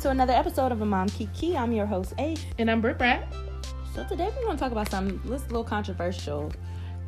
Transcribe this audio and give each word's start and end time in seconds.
to 0.00 0.08
another 0.08 0.32
episode 0.32 0.72
of 0.72 0.80
A 0.80 0.86
Mom 0.86 1.10
Keke. 1.10 1.54
I'm 1.54 1.72
your 1.72 1.84
host, 1.84 2.14
Ace. 2.16 2.42
And 2.56 2.70
I'm 2.70 2.80
Britt 2.80 2.96
Brat. 2.96 3.30
So 3.94 4.02
today 4.04 4.30
we're 4.34 4.44
going 4.44 4.56
to 4.56 4.58
talk 4.58 4.72
about 4.72 4.90
something 4.90 5.20
that's 5.26 5.42
a 5.42 5.46
little 5.48 5.62
controversial. 5.62 6.50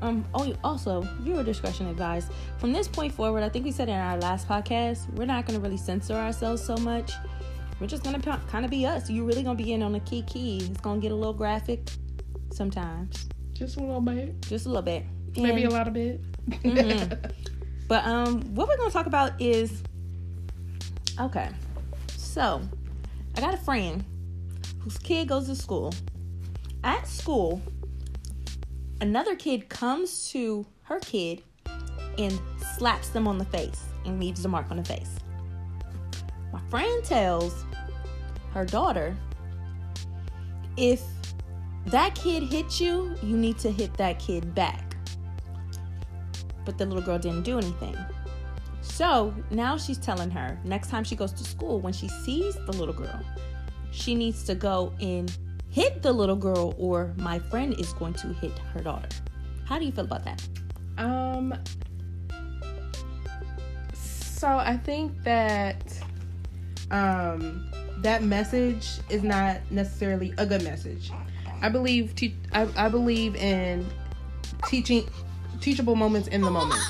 Um, 0.02 0.26
oh, 0.34 0.54
also, 0.62 1.00
viewer 1.20 1.42
discretion 1.42 1.86
advised. 1.86 2.30
From 2.58 2.70
this 2.70 2.86
point 2.86 3.14
forward, 3.14 3.44
I 3.44 3.48
think 3.48 3.64
we 3.64 3.70
said 3.70 3.88
in 3.88 3.94
our 3.94 4.18
last 4.18 4.46
podcast, 4.46 5.10
we're 5.14 5.24
not 5.24 5.46
going 5.46 5.58
to 5.58 5.62
really 5.64 5.78
censor 5.78 6.12
ourselves 6.12 6.62
so 6.62 6.76
much. 6.76 7.12
We're 7.80 7.86
just 7.86 8.04
going 8.04 8.20
to 8.20 8.40
kind 8.50 8.66
of 8.66 8.70
be 8.70 8.84
us. 8.84 9.08
You're 9.08 9.24
really 9.24 9.42
going 9.42 9.56
to 9.56 9.64
be 9.64 9.72
in 9.72 9.82
on 9.82 9.92
the 9.92 10.00
Kiki. 10.00 10.58
It's 10.58 10.80
going 10.82 11.00
to 11.00 11.02
get 11.02 11.12
a 11.12 11.16
little 11.16 11.32
graphic 11.32 11.88
sometimes. 12.52 13.26
Just 13.54 13.78
a 13.78 13.80
little 13.80 14.02
bit. 14.02 14.38
Just 14.42 14.66
a 14.66 14.68
little 14.68 14.82
bit. 14.82 15.04
And, 15.34 15.44
Maybe 15.44 15.64
a 15.64 15.70
lot 15.70 15.88
of 15.88 15.94
bit. 15.94 16.20
mm-hmm. 16.50 17.14
But 17.88 18.04
um, 18.04 18.42
what 18.54 18.68
we're 18.68 18.76
going 18.76 18.90
to 18.90 18.92
talk 18.92 19.06
about 19.06 19.40
is 19.40 19.82
okay. 21.18 21.48
So, 22.16 22.62
I 23.34 23.40
got 23.40 23.54
a 23.54 23.58
friend 23.58 24.04
whose 24.80 24.98
kid 24.98 25.28
goes 25.28 25.46
to 25.46 25.56
school. 25.56 25.94
At 26.84 27.06
school, 27.06 27.62
another 29.00 29.36
kid 29.36 29.68
comes 29.68 30.30
to 30.30 30.66
her 30.82 30.98
kid 31.00 31.42
and 32.18 32.38
slaps 32.76 33.08
them 33.08 33.26
on 33.26 33.38
the 33.38 33.44
face 33.46 33.84
and 34.04 34.20
leaves 34.20 34.44
a 34.44 34.48
mark 34.48 34.70
on 34.70 34.76
the 34.76 34.84
face. 34.84 35.16
My 36.52 36.60
friend 36.68 37.02
tells 37.04 37.64
her 38.52 38.64
daughter 38.66 39.16
if 40.76 41.02
that 41.86 42.14
kid 42.14 42.42
hits 42.42 42.80
you, 42.80 43.14
you 43.22 43.36
need 43.36 43.58
to 43.58 43.70
hit 43.70 43.94
that 43.94 44.18
kid 44.18 44.54
back. 44.54 44.96
But 46.64 46.78
the 46.78 46.86
little 46.86 47.02
girl 47.02 47.18
didn't 47.18 47.42
do 47.42 47.58
anything. 47.58 47.96
So 48.92 49.34
now 49.50 49.78
she's 49.78 49.96
telling 49.96 50.30
her 50.32 50.58
next 50.64 50.90
time 50.90 51.02
she 51.02 51.16
goes 51.16 51.32
to 51.32 51.44
school, 51.44 51.80
when 51.80 51.94
she 51.94 52.08
sees 52.08 52.54
the 52.56 52.72
little 52.72 52.92
girl, 52.92 53.20
she 53.90 54.14
needs 54.14 54.44
to 54.44 54.54
go 54.54 54.92
and 55.00 55.34
hit 55.70 56.02
the 56.02 56.12
little 56.12 56.36
girl, 56.36 56.74
or 56.76 57.14
my 57.16 57.38
friend 57.38 57.74
is 57.80 57.90
going 57.94 58.12
to 58.12 58.28
hit 58.34 58.52
her 58.74 58.82
daughter. 58.82 59.08
How 59.64 59.78
do 59.78 59.86
you 59.86 59.92
feel 59.92 60.04
about 60.04 60.26
that? 60.26 60.46
Um, 60.98 61.54
so 63.94 64.58
I 64.58 64.76
think 64.76 65.22
that 65.24 65.98
um, 66.90 67.70
that 68.02 68.22
message 68.22 68.98
is 69.08 69.22
not 69.22 69.56
necessarily 69.70 70.34
a 70.36 70.44
good 70.44 70.64
message. 70.64 71.10
I 71.62 71.70
believe 71.70 72.14
te- 72.14 72.36
I, 72.52 72.68
I 72.76 72.88
believe 72.90 73.36
in 73.36 73.86
teaching 74.66 75.08
teachable 75.62 75.96
moments 75.96 76.28
in 76.28 76.42
the 76.42 76.50
moment. 76.50 76.80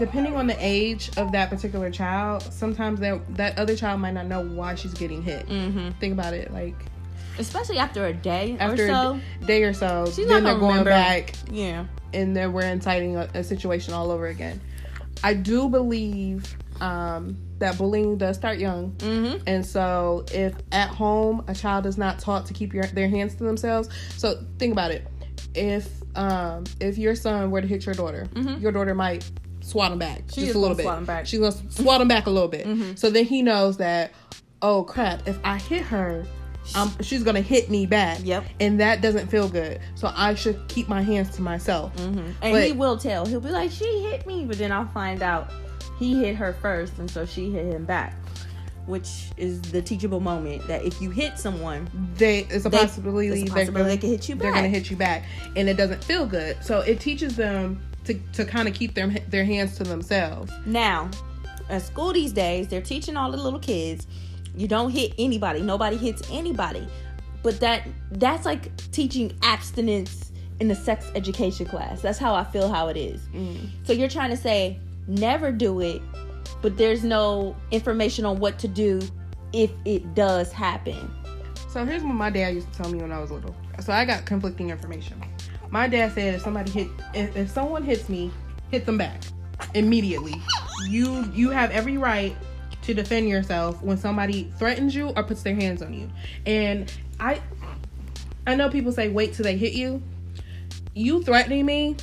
Depending 0.00 0.34
on 0.34 0.46
the 0.46 0.56
age 0.58 1.10
of 1.18 1.30
that 1.32 1.50
particular 1.50 1.90
child, 1.90 2.42
sometimes 2.42 2.98
that 3.00 3.20
that 3.36 3.58
other 3.58 3.76
child 3.76 4.00
might 4.00 4.14
not 4.14 4.26
know 4.26 4.40
why 4.42 4.74
she's 4.74 4.94
getting 4.94 5.22
hit. 5.22 5.46
Mm-hmm. 5.46 5.90
Think 6.00 6.14
about 6.14 6.32
it, 6.34 6.52
like 6.52 6.74
especially 7.38 7.78
after 7.78 8.06
a 8.06 8.12
day 8.12 8.56
after 8.58 8.84
or 8.84 8.88
so. 8.88 9.20
a 9.40 9.44
day 9.44 9.62
or 9.62 9.72
so, 9.72 10.06
She's 10.06 10.26
then 10.26 10.42
not 10.42 10.50
they're 10.50 10.54
gonna 10.58 10.66
remember. 10.80 10.90
back 10.90 11.34
Yeah. 11.50 11.84
and 12.12 12.34
then 12.36 12.52
we're 12.52 12.66
inciting 12.66 13.16
a, 13.16 13.28
a 13.34 13.44
situation 13.44 13.94
all 13.94 14.10
over 14.10 14.26
again. 14.26 14.60
I 15.22 15.34
do 15.34 15.68
believe 15.68 16.54
um, 16.80 17.36
that 17.58 17.76
bullying 17.78 18.16
does 18.16 18.36
start 18.36 18.58
young, 18.58 18.92
Mm-hmm. 18.98 19.42
and 19.46 19.64
so 19.66 20.24
if 20.32 20.54
at 20.72 20.88
home 20.88 21.44
a 21.46 21.54
child 21.54 21.84
is 21.86 21.98
not 21.98 22.18
taught 22.18 22.46
to 22.46 22.54
keep 22.54 22.72
your, 22.72 22.84
their 22.84 23.08
hands 23.08 23.34
to 23.36 23.44
themselves, 23.44 23.88
so 24.16 24.42
think 24.58 24.72
about 24.72 24.90
it. 24.92 25.06
If 25.54 25.88
um, 26.16 26.64
if 26.80 26.96
your 26.98 27.14
son 27.14 27.50
were 27.50 27.60
to 27.60 27.66
hit 27.68 27.84
your 27.86 27.94
daughter, 27.94 28.26
Mhm. 28.34 28.60
your 28.62 28.72
daughter 28.72 28.94
might 28.94 29.30
swat 29.62 29.92
him 29.92 29.98
back 29.98 30.22
She 30.32 30.42
just 30.42 30.54
a 30.54 30.58
little 30.58 30.76
bit. 30.76 30.84
swat 30.84 30.98
him 30.98 31.04
back. 31.04 31.26
She's 31.26 31.38
gonna 31.40 31.54
swat 31.70 32.00
him 32.00 32.08
back 32.08 32.26
a 32.26 32.30
little 32.30 32.48
bit. 32.48 32.66
Mhm. 32.66 32.98
So 32.98 33.10
then 33.10 33.24
he 33.24 33.42
knows 33.42 33.76
that, 33.78 34.12
oh 34.62 34.82
crap! 34.84 35.26
If 35.28 35.38
I 35.44 35.58
hit 35.58 35.82
her, 35.82 36.24
um, 36.74 36.92
she's 37.00 37.22
gonna 37.22 37.40
hit 37.40 37.70
me 37.70 37.86
back. 37.86 38.20
Yep. 38.22 38.44
And 38.60 38.80
that 38.80 39.00
doesn't 39.02 39.28
feel 39.28 39.48
good. 39.48 39.80
So 39.94 40.12
I 40.14 40.34
should 40.34 40.66
keep 40.68 40.88
my 40.88 41.02
hands 41.02 41.30
to 41.36 41.42
myself. 41.42 41.94
Mm-hmm. 41.96 42.18
And 42.42 42.52
But- 42.54 42.64
he 42.64 42.72
will 42.72 42.96
tell. 42.96 43.26
He'll 43.26 43.40
be 43.40 43.50
like, 43.50 43.70
"She 43.70 44.02
hit 44.02 44.26
me," 44.26 44.44
but 44.44 44.58
then 44.58 44.70
I'll 44.72 44.88
find 44.88 45.22
out 45.22 45.50
he 45.98 46.22
hit 46.22 46.36
her 46.36 46.54
first, 46.62 46.98
and 46.98 47.10
so 47.10 47.24
she 47.26 47.50
hit 47.50 47.66
him 47.66 47.84
back. 47.84 48.16
Which 48.86 49.08
is 49.36 49.60
the 49.60 49.80
teachable 49.82 50.20
moment 50.20 50.66
that 50.66 50.84
if 50.84 51.00
you 51.00 51.10
hit 51.10 51.38
someone, 51.38 51.88
they 52.16 52.40
it's 52.50 52.64
a 52.64 52.68
They- 52.70 52.78
possibility, 52.78 53.42
it's 53.42 53.50
a 53.50 53.54
they're 53.54 53.64
gonna, 53.66 53.84
they 53.84 53.96
can 53.98 54.08
hit 54.10 54.28
you 54.28 54.34
Back. 54.34 54.42
they're 54.42 54.52
gonna 54.52 54.68
hit 54.68 54.90
you 54.90 54.96
back 54.96 55.24
and 55.54 55.68
it 55.68 55.76
doesn't 55.76 56.02
feel 56.02 56.26
good 56.26 56.56
so 56.62 56.80
it 56.80 56.98
teaches 56.98 57.36
them 57.36 57.80
to, 58.04 58.14
to 58.32 58.44
kind 58.44 58.66
of 58.68 58.74
keep 58.74 58.94
their 58.94 59.08
their 59.28 59.44
hands 59.44 59.76
to 59.76 59.84
themselves 59.84 60.52
Now, 60.66 61.10
at 61.68 61.82
school 61.82 62.12
these 62.12 62.32
days, 62.32 62.68
they're 62.68 62.80
teaching 62.82 63.16
all 63.16 63.30
the 63.30 63.36
little 63.36 63.60
kids 63.60 64.06
you 64.56 64.66
don't 64.66 64.90
hit 64.90 65.14
anybody. 65.18 65.62
Nobody 65.62 65.96
hits 65.96 66.22
anybody. 66.30 66.86
But 67.42 67.60
that 67.60 67.86
that's 68.12 68.44
like 68.44 68.74
teaching 68.90 69.32
abstinence 69.42 70.32
in 70.58 70.68
the 70.68 70.74
sex 70.74 71.06
education 71.14 71.66
class. 71.66 72.02
That's 72.02 72.18
how 72.18 72.34
I 72.34 72.44
feel 72.44 72.68
how 72.68 72.88
it 72.88 72.96
is. 72.96 73.20
Mm. 73.34 73.70
So 73.84 73.92
you're 73.92 74.08
trying 74.08 74.30
to 74.30 74.36
say 74.36 74.78
never 75.06 75.52
do 75.52 75.80
it, 75.80 76.02
but 76.62 76.76
there's 76.76 77.02
no 77.04 77.56
information 77.70 78.24
on 78.24 78.38
what 78.40 78.58
to 78.58 78.68
do 78.68 79.00
if 79.52 79.70
it 79.84 80.14
does 80.14 80.52
happen. 80.52 81.10
so 81.68 81.84
here's 81.84 82.02
what 82.02 82.14
my 82.14 82.30
dad 82.30 82.54
used 82.54 82.70
to 82.72 82.82
tell 82.82 82.92
me 82.92 83.00
when 83.00 83.10
i 83.10 83.18
was 83.18 83.30
little 83.30 83.54
so 83.80 83.92
i 83.92 84.04
got 84.04 84.24
conflicting 84.24 84.70
information 84.70 85.20
my 85.70 85.88
dad 85.88 86.12
said 86.12 86.34
if 86.34 86.42
somebody 86.42 86.70
hit 86.70 86.88
if, 87.14 87.36
if 87.36 87.50
someone 87.50 87.82
hits 87.82 88.08
me 88.08 88.30
hit 88.70 88.86
them 88.86 88.98
back 88.98 89.22
immediately. 89.74 90.40
You 90.88 91.30
you 91.34 91.50
have 91.50 91.70
every 91.70 91.98
right 91.98 92.36
to 92.82 92.94
defend 92.94 93.28
yourself 93.28 93.82
when 93.82 93.96
somebody 93.96 94.50
threatens 94.58 94.94
you 94.94 95.08
or 95.10 95.22
puts 95.22 95.42
their 95.42 95.54
hands 95.54 95.82
on 95.82 95.92
you. 95.92 96.10
And 96.46 96.92
i 97.18 97.40
i 98.46 98.54
know 98.54 98.70
people 98.70 98.92
say 98.92 99.08
wait 99.08 99.34
till 99.34 99.44
they 99.44 99.56
hit 99.56 99.72
you. 99.74 100.02
You 100.94 101.22
threatening 101.22 101.66
me 101.66 101.96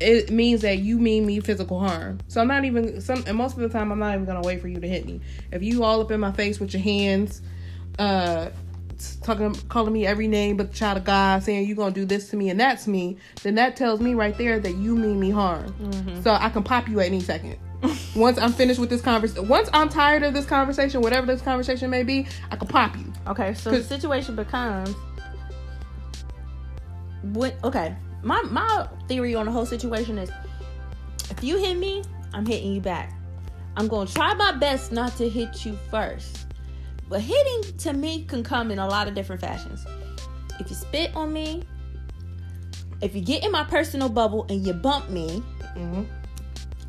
it 0.00 0.28
means 0.30 0.62
that 0.62 0.78
you 0.78 0.98
mean 0.98 1.24
me 1.24 1.40
physical 1.40 1.80
harm. 1.80 2.18
So 2.28 2.40
i'm 2.40 2.48
not 2.48 2.64
even 2.64 3.00
some 3.00 3.24
and 3.26 3.36
most 3.36 3.56
of 3.56 3.62
the 3.62 3.68
time 3.68 3.90
i'm 3.92 3.98
not 3.98 4.14
even 4.14 4.24
gonna 4.24 4.42
wait 4.42 4.60
for 4.60 4.68
you 4.68 4.80
to 4.80 4.88
hit 4.88 5.06
me. 5.06 5.20
If 5.52 5.62
you 5.62 5.84
all 5.84 6.00
up 6.00 6.10
in 6.10 6.20
my 6.20 6.32
face 6.32 6.60
with 6.60 6.72
your 6.72 6.82
hands 6.82 7.42
uh 7.98 8.50
talking 9.22 9.54
calling 9.68 9.92
me 9.92 10.06
every 10.06 10.28
name 10.28 10.56
but 10.56 10.70
the 10.70 10.76
child 10.76 10.98
of 10.98 11.04
god 11.04 11.42
saying 11.42 11.66
you 11.66 11.74
gonna 11.74 11.94
do 11.94 12.04
this 12.04 12.30
to 12.30 12.36
me 12.36 12.50
and 12.50 12.58
that's 12.58 12.86
me 12.86 13.16
then 13.42 13.54
that 13.54 13.76
tells 13.76 14.00
me 14.00 14.14
right 14.14 14.38
there 14.38 14.58
that 14.58 14.74
you 14.76 14.94
mean 14.94 15.18
me 15.18 15.30
harm 15.30 15.72
mm-hmm. 15.80 16.22
so 16.22 16.32
i 16.32 16.48
can 16.48 16.62
pop 16.62 16.88
you 16.88 17.00
at 17.00 17.06
any 17.06 17.20
second 17.20 17.56
once 18.16 18.38
i'm 18.38 18.52
finished 18.52 18.80
with 18.80 18.90
this 18.90 19.02
conversation 19.02 19.46
once 19.48 19.68
i'm 19.72 19.88
tired 19.88 20.22
of 20.22 20.32
this 20.32 20.46
conversation 20.46 21.00
whatever 21.00 21.26
this 21.26 21.42
conversation 21.42 21.90
may 21.90 22.02
be 22.02 22.26
i 22.50 22.56
can 22.56 22.68
pop 22.68 22.96
you 22.96 23.12
Okay, 23.26 23.54
so 23.54 23.70
the 23.70 23.82
situation 23.82 24.36
becomes 24.36 24.94
what 27.22 27.54
okay. 27.64 27.96
My 28.22 28.42
my 28.42 28.88
theory 29.08 29.34
on 29.34 29.46
the 29.46 29.52
whole 29.52 29.66
situation 29.66 30.18
is 30.18 30.30
if 31.30 31.42
you 31.42 31.56
hit 31.56 31.76
me, 31.76 32.02
I'm 32.34 32.44
hitting 32.44 32.72
you 32.72 32.80
back. 32.80 33.12
I'm 33.76 33.88
gonna 33.88 34.08
try 34.08 34.34
my 34.34 34.52
best 34.52 34.92
not 34.92 35.16
to 35.16 35.28
hit 35.28 35.64
you 35.64 35.78
first. 35.90 36.46
But 37.08 37.20
hitting 37.20 37.76
to 37.78 37.92
me 37.92 38.24
can 38.24 38.42
come 38.42 38.70
in 38.70 38.78
a 38.78 38.86
lot 38.86 39.08
of 39.08 39.14
different 39.14 39.40
fashions. 39.40 39.84
If 40.60 40.70
you 40.70 40.76
spit 40.76 41.14
on 41.14 41.32
me, 41.32 41.62
if 43.00 43.14
you 43.14 43.20
get 43.20 43.44
in 43.44 43.52
my 43.52 43.64
personal 43.64 44.08
bubble 44.08 44.46
and 44.48 44.66
you 44.66 44.72
bump 44.72 45.10
me, 45.10 45.42
mm-hmm. 45.76 46.04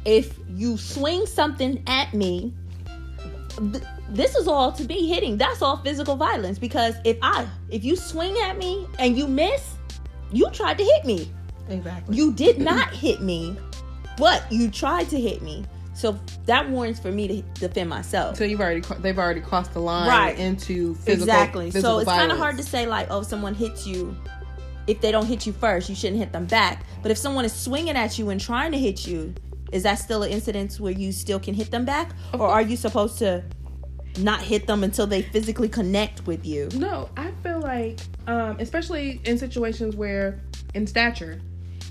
if 0.05 0.37
you 0.49 0.77
swing 0.77 1.25
something 1.25 1.83
at 1.87 2.13
me 2.13 2.53
this 4.09 4.35
is 4.35 4.47
all 4.47 4.71
to 4.71 4.83
be 4.83 5.07
hitting. 5.07 5.37
That's 5.37 5.61
all 5.61 5.77
physical 5.77 6.15
violence. 6.15 6.59
Because 6.59 6.95
if 7.03 7.17
i 7.21 7.47
if 7.69 7.83
you 7.83 7.95
swing 7.95 8.37
at 8.43 8.57
me 8.57 8.87
and 8.99 9.17
you 9.17 9.27
miss 9.27 9.75
you 10.31 10.49
tried 10.51 10.77
to 10.77 10.83
hit 10.83 11.05
me. 11.05 11.31
Exactly. 11.69 12.15
You 12.15 12.33
did 12.33 12.59
not 12.59 12.93
hit 12.93 13.21
me 13.21 13.57
but 14.17 14.49
you 14.51 14.69
tried 14.69 15.09
to 15.09 15.19
hit 15.19 15.41
me 15.41 15.65
so 15.95 16.19
that 16.45 16.69
warrants 16.69 16.99
for 16.99 17.11
me 17.11 17.27
to 17.27 17.41
defend 17.59 17.89
myself. 17.89 18.35
So 18.37 18.43
you've 18.43 18.59
already 18.59 18.81
they've 18.99 19.17
already 19.17 19.39
crossed 19.41 19.73
the 19.73 19.79
line 19.79 20.09
Right. 20.09 20.37
into 20.37 20.93
physical 20.95 21.23
exactly. 21.23 21.71
Physical 21.71 21.95
so 21.95 21.99
it's 21.99 22.09
kind 22.11 22.31
of 22.31 22.37
hard 22.37 22.57
to 22.57 22.63
say 22.63 22.85
like 22.85 23.07
oh 23.09 23.21
if 23.21 23.27
someone 23.27 23.55
hits 23.55 23.87
you 23.87 24.15
if 24.87 24.99
they 25.01 25.11
don't 25.11 25.25
hit 25.25 25.47
you 25.47 25.53
first 25.53 25.89
you 25.89 25.95
shouldn't 25.95 26.19
hit 26.19 26.33
them 26.33 26.45
back. 26.45 26.85
But 27.01 27.11
if 27.11 27.17
someone 27.17 27.45
is 27.45 27.53
swinging 27.53 27.95
at 27.95 28.19
you 28.19 28.29
and 28.29 28.41
trying 28.41 28.73
to 28.73 28.77
hit 28.77 29.07
you 29.07 29.33
is 29.71 29.83
that 29.83 29.95
still 29.95 30.23
an 30.23 30.31
incident 30.31 30.79
where 30.79 30.91
you 30.91 31.11
still 31.11 31.39
can 31.39 31.53
hit 31.53 31.71
them 31.71 31.85
back? 31.85 32.11
Or 32.33 32.47
are 32.47 32.61
you 32.61 32.75
supposed 32.75 33.17
to 33.19 33.43
not 34.19 34.41
hit 34.41 34.67
them 34.67 34.83
until 34.83 35.07
they 35.07 35.21
physically 35.21 35.69
connect 35.69 36.27
with 36.27 36.45
you? 36.45 36.69
No, 36.75 37.09
I 37.17 37.31
feel 37.41 37.59
like, 37.61 37.99
um, 38.27 38.57
especially 38.59 39.21
in 39.25 39.37
situations 39.37 39.95
where, 39.95 40.41
in 40.73 40.85
stature, 40.87 41.41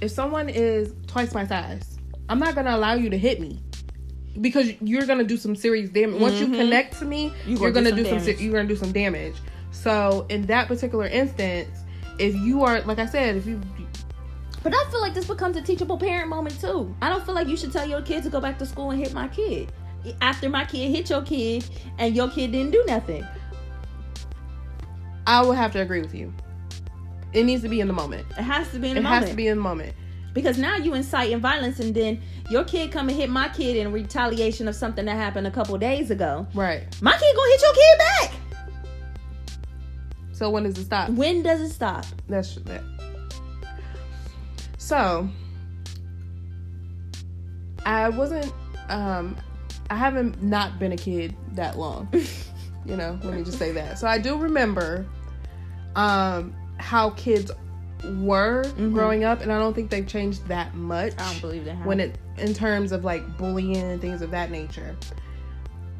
if 0.00 0.10
someone 0.10 0.48
is 0.48 0.94
twice 1.06 1.34
my 1.34 1.46
size, 1.46 1.98
I'm 2.28 2.38
not 2.38 2.54
gonna 2.54 2.74
allow 2.74 2.94
you 2.94 3.10
to 3.10 3.18
hit 3.18 3.40
me 3.40 3.60
because 4.40 4.70
you're 4.80 5.06
gonna 5.06 5.24
do 5.24 5.36
some 5.36 5.54
serious 5.56 5.90
damage. 5.90 6.20
Once 6.20 6.40
you 6.40 6.46
Mhm. 6.48 6.56
connect 6.56 6.98
to 6.98 7.04
me, 7.04 7.32
You 7.46 7.56
you 7.56 7.64
are 7.64 7.70
gonna 7.70 7.90
gonna 7.90 8.02
do 8.02 8.04
do 8.04 8.10
some 8.20 8.20
some. 8.34 8.44
You're 8.44 8.52
gonna 8.52 8.68
do 8.68 8.76
some 8.76 8.92
damage. 8.92 9.34
So 9.70 10.26
in 10.28 10.46
that 10.46 10.68
particular 10.68 11.06
instance, 11.06 11.68
if 12.18 12.34
you 12.34 12.62
are, 12.62 12.80
like 12.82 12.98
I 12.98 13.06
said, 13.06 13.36
if 13.36 13.46
you 13.46 13.60
But 14.62 14.72
I 14.74 14.90
feel 14.90 15.00
like 15.02 15.12
this 15.14 15.26
becomes 15.26 15.56
a 15.58 15.62
teachable 15.62 15.98
parent 15.98 16.28
moment 16.28 16.58
too. 16.60 16.94
I 17.02 17.10
don't 17.10 17.24
feel 17.26 17.34
like 17.34 17.48
you 17.48 17.56
should 17.56 17.70
tell 17.72 17.86
your 17.86 18.00
kid 18.00 18.22
to 18.22 18.30
go 18.30 18.40
back 18.40 18.58
to 18.60 18.66
school 18.66 18.90
and 18.92 19.00
hit 19.00 19.12
my 19.12 19.28
kid. 19.28 19.70
after 20.20 20.50
my 20.50 20.64
kid 20.66 20.90
hit 20.90 21.08
your 21.08 21.22
kid 21.22 21.64
and 21.98 22.14
your 22.14 22.28
kid 22.28 22.52
didn't 22.52 22.72
do 22.72 22.84
nothing? 22.86 23.24
I 25.26 25.42
would 25.42 25.56
have 25.56 25.72
to 25.72 25.80
agree 25.80 26.00
with 26.02 26.14
you. 26.14 26.32
It 27.32 27.44
needs 27.44 27.62
to 27.62 27.68
be 27.68 27.80
in 27.80 27.86
the 27.88 27.94
moment. 27.94 28.26
It 28.38 28.42
has 28.42 28.70
to 28.72 28.78
be 28.78 28.88
in 28.88 28.94
the 28.94 29.00
It 29.00 29.02
moment. 29.02 29.22
has 29.22 29.30
to 29.30 29.36
be 29.36 29.48
in 29.48 29.56
the 29.56 29.62
moment. 29.62 29.94
Because 30.34 30.58
now 30.58 30.76
you 30.76 30.92
inciting 30.94 31.40
violence 31.40 31.80
and 31.80 31.94
then 31.94 32.20
your 32.50 32.64
kid 32.64 32.92
come 32.92 33.08
and 33.08 33.16
hit 33.16 33.30
my 33.30 33.48
kid 33.48 33.76
in 33.76 33.92
retaliation 33.92 34.68
of 34.68 34.74
something 34.74 35.06
that 35.06 35.16
happened 35.16 35.46
a 35.46 35.50
couple 35.50 35.78
days 35.78 36.10
ago. 36.10 36.46
Right. 36.54 36.82
My 37.00 37.12
kid 37.12 37.36
gonna 37.36 37.50
hit 37.50 37.62
your 37.62 37.74
kid 37.74 37.98
back. 37.98 38.32
So 40.32 40.50
when 40.50 40.64
does 40.64 40.76
it 40.76 40.84
stop? 40.84 41.10
When 41.10 41.42
does 41.42 41.60
it 41.60 41.70
stop? 41.70 42.04
That's 42.28 42.56
that. 42.56 42.82
So 44.76 45.28
I 47.86 48.08
wasn't 48.08 48.52
um 48.88 49.36
I 49.88 49.96
haven't 49.96 50.42
not 50.42 50.78
been 50.80 50.92
a 50.92 50.96
kid 50.96 51.36
that 51.52 51.78
long. 51.78 52.08
you 52.84 52.96
know, 52.96 53.18
let 53.22 53.34
me 53.34 53.44
just 53.44 53.58
say 53.58 53.70
that. 53.72 53.98
So 53.98 54.08
I 54.08 54.18
do 54.18 54.36
remember 54.36 55.06
um 55.94 56.52
how 56.78 57.10
kids 57.10 57.52
were 58.20 58.64
growing 58.92 59.24
up 59.24 59.40
and 59.40 59.52
I 59.52 59.58
don't 59.58 59.74
think 59.74 59.90
they've 59.90 60.06
changed 60.06 60.46
that 60.48 60.74
much 60.74 61.12
I 61.18 61.32
don't 61.32 61.40
believe 61.40 61.64
that. 61.64 61.84
when 61.84 62.00
it 62.00 62.18
in 62.38 62.54
terms 62.54 62.92
of 62.92 63.04
like 63.04 63.36
bullying 63.38 63.76
and 63.76 64.00
things 64.00 64.22
of 64.22 64.30
that 64.32 64.50
nature. 64.50 64.96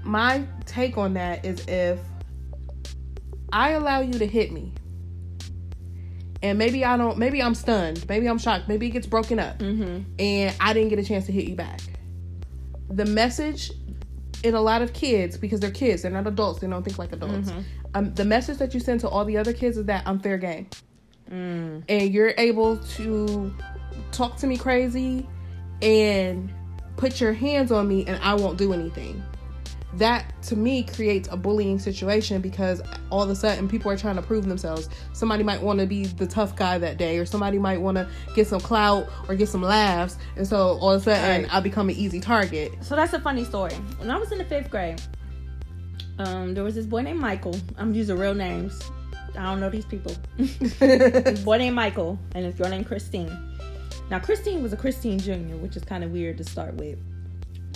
My 0.02 0.44
take 0.66 0.98
on 0.98 1.14
that 1.14 1.44
is 1.44 1.64
if 1.66 1.98
I 3.52 3.70
allow 3.70 4.00
you 4.00 4.12
to 4.14 4.26
hit 4.26 4.52
me, 4.52 4.72
and 6.42 6.58
maybe 6.58 6.84
I 6.84 6.96
don't, 6.96 7.16
maybe 7.16 7.42
I'm 7.42 7.54
stunned, 7.54 8.06
maybe 8.08 8.28
I'm 8.28 8.36
shocked, 8.36 8.68
maybe 8.68 8.86
it 8.88 8.90
gets 8.90 9.06
broken 9.06 9.38
up, 9.38 9.58
mm-hmm. 9.58 10.02
and 10.18 10.54
I 10.60 10.74
didn't 10.74 10.90
get 10.90 10.98
a 10.98 11.04
chance 11.04 11.24
to 11.26 11.32
hit 11.32 11.48
you 11.48 11.54
back. 11.54 11.80
The 12.90 13.06
message 13.06 13.72
in 14.42 14.54
a 14.54 14.60
lot 14.60 14.82
of 14.82 14.92
kids, 14.92 15.38
because 15.38 15.60
they're 15.60 15.70
kids, 15.70 16.02
they're 16.02 16.10
not 16.10 16.26
adults, 16.26 16.60
they 16.60 16.66
don't 16.66 16.82
think 16.82 16.98
like 16.98 17.12
adults. 17.12 17.50
Mhm. 17.50 17.64
Um, 17.94 18.14
the 18.14 18.24
message 18.24 18.58
that 18.58 18.74
you 18.74 18.80
send 18.80 19.00
to 19.00 19.08
all 19.08 19.24
the 19.24 19.38
other 19.38 19.54
kids 19.54 19.78
is 19.78 19.86
that 19.86 20.02
I'm 20.04 20.18
fair 20.18 20.36
game 20.36 20.66
Mm. 21.30 21.82
and 21.88 22.12
you're 22.12 22.34
able 22.36 22.76
to 22.76 23.54
talk 24.12 24.36
to 24.36 24.46
me 24.46 24.56
crazy 24.56 25.26
and 25.80 26.52
put 26.96 27.20
your 27.20 27.32
hands 27.32 27.72
on 27.72 27.88
me 27.88 28.04
and 28.06 28.22
I 28.22 28.34
won't 28.34 28.58
do 28.58 28.72
anything. 28.72 29.22
That 29.94 30.42
to 30.44 30.56
me 30.56 30.82
creates 30.82 31.28
a 31.30 31.36
bullying 31.36 31.78
situation 31.78 32.40
because 32.40 32.82
all 33.10 33.22
of 33.22 33.30
a 33.30 33.36
sudden 33.36 33.68
people 33.68 33.90
are 33.90 33.96
trying 33.96 34.16
to 34.16 34.22
prove 34.22 34.46
themselves. 34.46 34.88
Somebody 35.12 35.44
might 35.44 35.62
want 35.62 35.78
to 35.78 35.86
be 35.86 36.04
the 36.04 36.26
tough 36.26 36.56
guy 36.56 36.78
that 36.78 36.96
day, 36.98 37.16
or 37.18 37.24
somebody 37.24 37.58
might 37.58 37.80
want 37.80 37.96
to 37.98 38.08
get 38.34 38.48
some 38.48 38.60
clout 38.60 39.06
or 39.28 39.36
get 39.36 39.48
some 39.48 39.62
laughs, 39.62 40.18
and 40.36 40.46
so 40.46 40.78
all 40.80 40.90
of 40.92 41.02
a 41.02 41.04
sudden 41.04 41.42
Right. 41.42 41.54
I 41.54 41.60
become 41.60 41.88
an 41.88 41.94
easy 41.94 42.18
target. 42.18 42.72
So 42.80 42.96
that's 42.96 43.12
a 43.12 43.20
funny 43.20 43.44
story. 43.44 43.74
When 43.98 44.10
I 44.10 44.18
was 44.18 44.32
in 44.32 44.38
the 44.38 44.44
fifth 44.44 44.68
grade, 44.68 45.00
um, 46.18 46.54
there 46.54 46.64
was 46.64 46.74
this 46.74 46.86
boy 46.86 47.02
named 47.02 47.20
Michael. 47.20 47.56
I'm 47.78 47.94
using 47.94 48.18
real 48.18 48.34
names. 48.34 48.80
I 49.36 49.42
don't 49.44 49.60
know 49.60 49.70
these 49.70 49.84
people. 49.84 50.14
Boy 51.44 51.58
named 51.58 51.76
Michael, 51.76 52.18
and 52.34 52.44
his 52.44 52.54
girl 52.54 52.68
named 52.68 52.86
Christine. 52.86 53.30
Now 54.10 54.18
Christine 54.18 54.62
was 54.62 54.72
a 54.72 54.76
Christine 54.76 55.18
Jr., 55.18 55.56
which 55.56 55.76
is 55.76 55.84
kind 55.84 56.04
of 56.04 56.10
weird 56.10 56.38
to 56.38 56.44
start 56.44 56.74
with. 56.74 56.98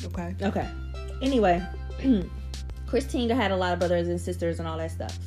okay. 0.04 0.34
Okay. 0.42 0.68
Anyway, 1.22 1.62
Christine 2.86 3.30
had 3.30 3.50
a 3.50 3.56
lot 3.56 3.72
of 3.72 3.78
brothers 3.78 4.08
and 4.08 4.20
sisters 4.20 4.58
and 4.58 4.68
all 4.68 4.78
that 4.78 4.90
stuff. 4.90 5.18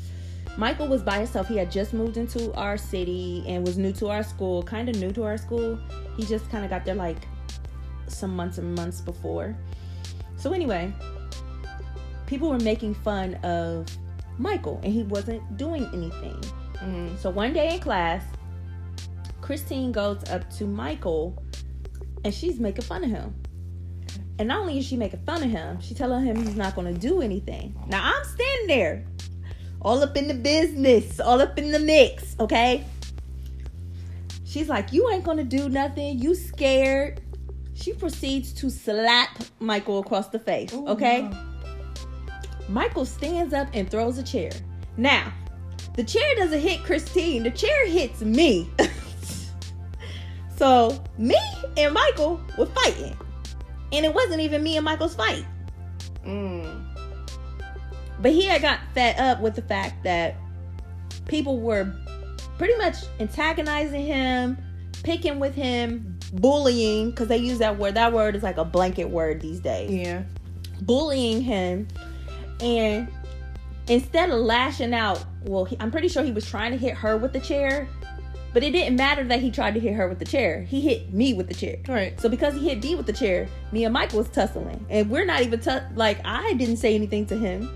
Michael 0.57 0.87
was 0.87 1.01
by 1.01 1.17
himself. 1.17 1.47
He 1.47 1.57
had 1.57 1.71
just 1.71 1.93
moved 1.93 2.17
into 2.17 2.53
our 2.55 2.77
city 2.77 3.43
and 3.47 3.65
was 3.65 3.77
new 3.77 3.93
to 3.93 4.09
our 4.09 4.23
school, 4.23 4.61
kind 4.63 4.89
of 4.89 4.95
new 4.97 5.11
to 5.13 5.23
our 5.23 5.37
school. 5.37 5.79
He 6.17 6.23
just 6.25 6.49
kind 6.49 6.63
of 6.63 6.69
got 6.69 6.85
there 6.85 6.95
like 6.95 7.27
some 8.07 8.35
months 8.35 8.57
and 8.57 8.75
months 8.75 9.01
before. 9.01 9.55
So, 10.35 10.53
anyway, 10.53 10.93
people 12.25 12.49
were 12.49 12.59
making 12.59 12.95
fun 12.95 13.35
of 13.43 13.85
Michael 14.41 14.79
and 14.83 14.91
he 14.91 15.03
wasn't 15.03 15.57
doing 15.57 15.87
anything. 15.93 16.39
Mm. 16.77 17.17
So 17.19 17.29
one 17.29 17.53
day 17.53 17.75
in 17.75 17.79
class, 17.79 18.23
Christine 19.41 19.91
goes 19.91 20.23
up 20.29 20.49
to 20.57 20.65
Michael 20.65 21.41
and 22.23 22.33
she's 22.33 22.59
making 22.59 22.83
fun 22.83 23.03
of 23.03 23.09
him. 23.09 23.35
And 24.39 24.47
not 24.47 24.61
only 24.61 24.79
is 24.79 24.85
she 24.85 24.97
making 24.97 25.21
fun 25.25 25.43
of 25.43 25.49
him, 25.49 25.79
she 25.81 25.93
telling 25.93 26.25
him 26.25 26.35
he's 26.35 26.55
not 26.55 26.75
gonna 26.75 26.93
do 26.93 27.21
anything. 27.21 27.75
Now 27.87 28.01
I'm 28.03 28.23
standing 28.25 28.67
there, 28.67 29.05
all 29.81 30.01
up 30.01 30.17
in 30.17 30.27
the 30.27 30.33
business, 30.33 31.19
all 31.19 31.41
up 31.41 31.57
in 31.59 31.71
the 31.71 31.79
mix, 31.79 32.35
okay? 32.39 32.85
She's 34.43 34.67
like, 34.67 34.91
You 34.91 35.09
ain't 35.11 35.23
gonna 35.23 35.43
do 35.43 35.69
nothing, 35.69 36.19
you 36.19 36.33
scared. 36.33 37.21
She 37.73 37.93
proceeds 37.93 38.53
to 38.53 38.69
slap 38.69 39.39
Michael 39.59 39.99
across 39.99 40.27
the 40.29 40.39
face, 40.39 40.73
okay? 40.73 41.21
wow. 41.21 41.50
Michael 42.71 43.05
stands 43.05 43.53
up 43.53 43.67
and 43.73 43.89
throws 43.89 44.17
a 44.17 44.23
chair. 44.23 44.51
Now, 44.97 45.33
the 45.95 46.03
chair 46.03 46.35
doesn't 46.35 46.59
hit 46.59 46.83
Christine, 46.83 47.43
the 47.43 47.51
chair 47.51 47.87
hits 47.87 48.21
me. 48.21 48.69
so, 50.55 51.03
me 51.17 51.37
and 51.77 51.93
Michael 51.93 52.41
were 52.57 52.67
fighting. 52.67 53.17
And 53.91 54.05
it 54.05 54.13
wasn't 54.13 54.39
even 54.39 54.63
me 54.63 54.77
and 54.77 54.85
Michael's 54.85 55.15
fight. 55.15 55.45
Mm. 56.25 56.85
But 58.21 58.31
he 58.31 58.45
had 58.45 58.61
got 58.61 58.79
fed 58.93 59.19
up 59.19 59.41
with 59.41 59.55
the 59.55 59.63
fact 59.63 60.03
that 60.03 60.35
people 61.27 61.59
were 61.59 61.93
pretty 62.57 62.75
much 62.77 62.95
antagonizing 63.19 64.05
him, 64.05 64.57
picking 65.03 65.39
with 65.39 65.55
him, 65.55 66.19
bullying, 66.33 67.09
because 67.09 67.27
they 67.27 67.37
use 67.37 67.57
that 67.59 67.77
word. 67.77 67.95
That 67.95 68.13
word 68.13 68.35
is 68.35 68.43
like 68.43 68.57
a 68.57 68.63
blanket 68.63 69.09
word 69.09 69.41
these 69.41 69.59
days. 69.59 69.91
Yeah. 69.91 70.23
bullying 70.81 71.41
him 71.41 71.87
and 72.61 73.07
instead 73.87 74.29
of 74.29 74.39
lashing 74.39 74.93
out 74.93 75.23
well 75.43 75.65
he, 75.65 75.75
i'm 75.79 75.91
pretty 75.91 76.07
sure 76.07 76.23
he 76.23 76.31
was 76.31 76.47
trying 76.47 76.71
to 76.71 76.77
hit 76.77 76.93
her 76.93 77.17
with 77.17 77.33
the 77.33 77.39
chair 77.39 77.87
but 78.53 78.63
it 78.63 78.71
didn't 78.71 78.97
matter 78.97 79.23
that 79.23 79.39
he 79.39 79.49
tried 79.49 79.73
to 79.75 79.79
hit 79.79 79.93
her 79.93 80.07
with 80.09 80.19
the 80.19 80.25
chair. 80.25 80.63
He 80.63 80.81
hit 80.81 81.13
me 81.13 81.33
with 81.33 81.47
the 81.47 81.53
chair. 81.53 81.77
Right. 81.87 82.19
so 82.19 82.27
because 82.27 82.53
he 82.53 82.67
hit 82.67 82.83
me 82.83 82.95
with 82.95 83.05
the 83.05 83.13
chair 83.13 83.47
me 83.71 83.85
and 83.85 83.93
michael 83.93 84.19
was 84.19 84.29
tussling. 84.29 84.85
And 84.89 85.09
we're 85.09 85.25
not 85.25 85.41
even 85.41 85.61
like 85.95 86.19
i 86.25 86.53
didn't 86.53 86.77
say 86.77 86.93
anything 86.95 87.25
to 87.27 87.37
him. 87.37 87.69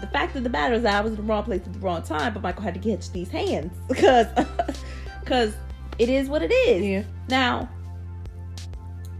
The 0.00 0.06
fact 0.08 0.34
of 0.36 0.42
the 0.42 0.50
matter 0.50 0.74
is 0.74 0.82
that 0.82 0.94
i 0.94 1.00
was 1.00 1.12
in 1.12 1.16
the 1.16 1.22
wrong 1.22 1.44
place 1.44 1.62
at 1.64 1.72
the 1.72 1.78
wrong 1.78 2.02
time 2.02 2.34
but 2.34 2.42
michael 2.42 2.62
had 2.62 2.74
to 2.74 2.80
catch 2.80 3.10
these 3.12 3.28
hands 3.28 3.72
because 3.88 4.26
because 5.20 5.54
it 5.98 6.08
is 6.08 6.28
what 6.28 6.42
it 6.42 6.52
is. 6.52 6.84
Yeah. 6.84 7.02
now, 7.28 7.68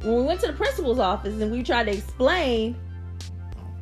when 0.02 0.16
we 0.16 0.22
went 0.22 0.40
to 0.40 0.48
the 0.48 0.52
principal's 0.52 0.98
office 0.98 1.40
and 1.40 1.50
we 1.52 1.62
tried 1.62 1.84
to 1.84 1.92
explain 1.92 2.76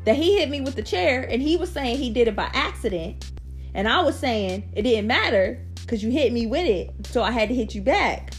that 0.05 0.17
he 0.17 0.39
hit 0.39 0.49
me 0.49 0.61
with 0.61 0.77
the 0.77 0.83
chair 0.83 1.23
and 1.23 1.43
he 1.43 1.57
was 1.57 1.71
saying 1.71 1.99
he 1.99 2.11
did 2.11 2.29
it 2.29 2.37
by 2.37 2.51
accident, 2.53 3.33
and 3.75 3.89
I 3.89 4.03
was 4.03 4.19
saying 4.19 4.73
it 4.75 4.83
didn't 4.83 5.07
matter 5.07 5.65
because 5.77 6.03
you 6.03 6.11
hit 6.11 6.33
me 6.33 6.47
with 6.47 6.67
it, 6.67 7.07
so 7.07 7.23
I 7.23 7.31
had 7.31 7.49
to 7.49 7.55
hit 7.55 7.75
you 7.75 7.83
back. 7.83 8.33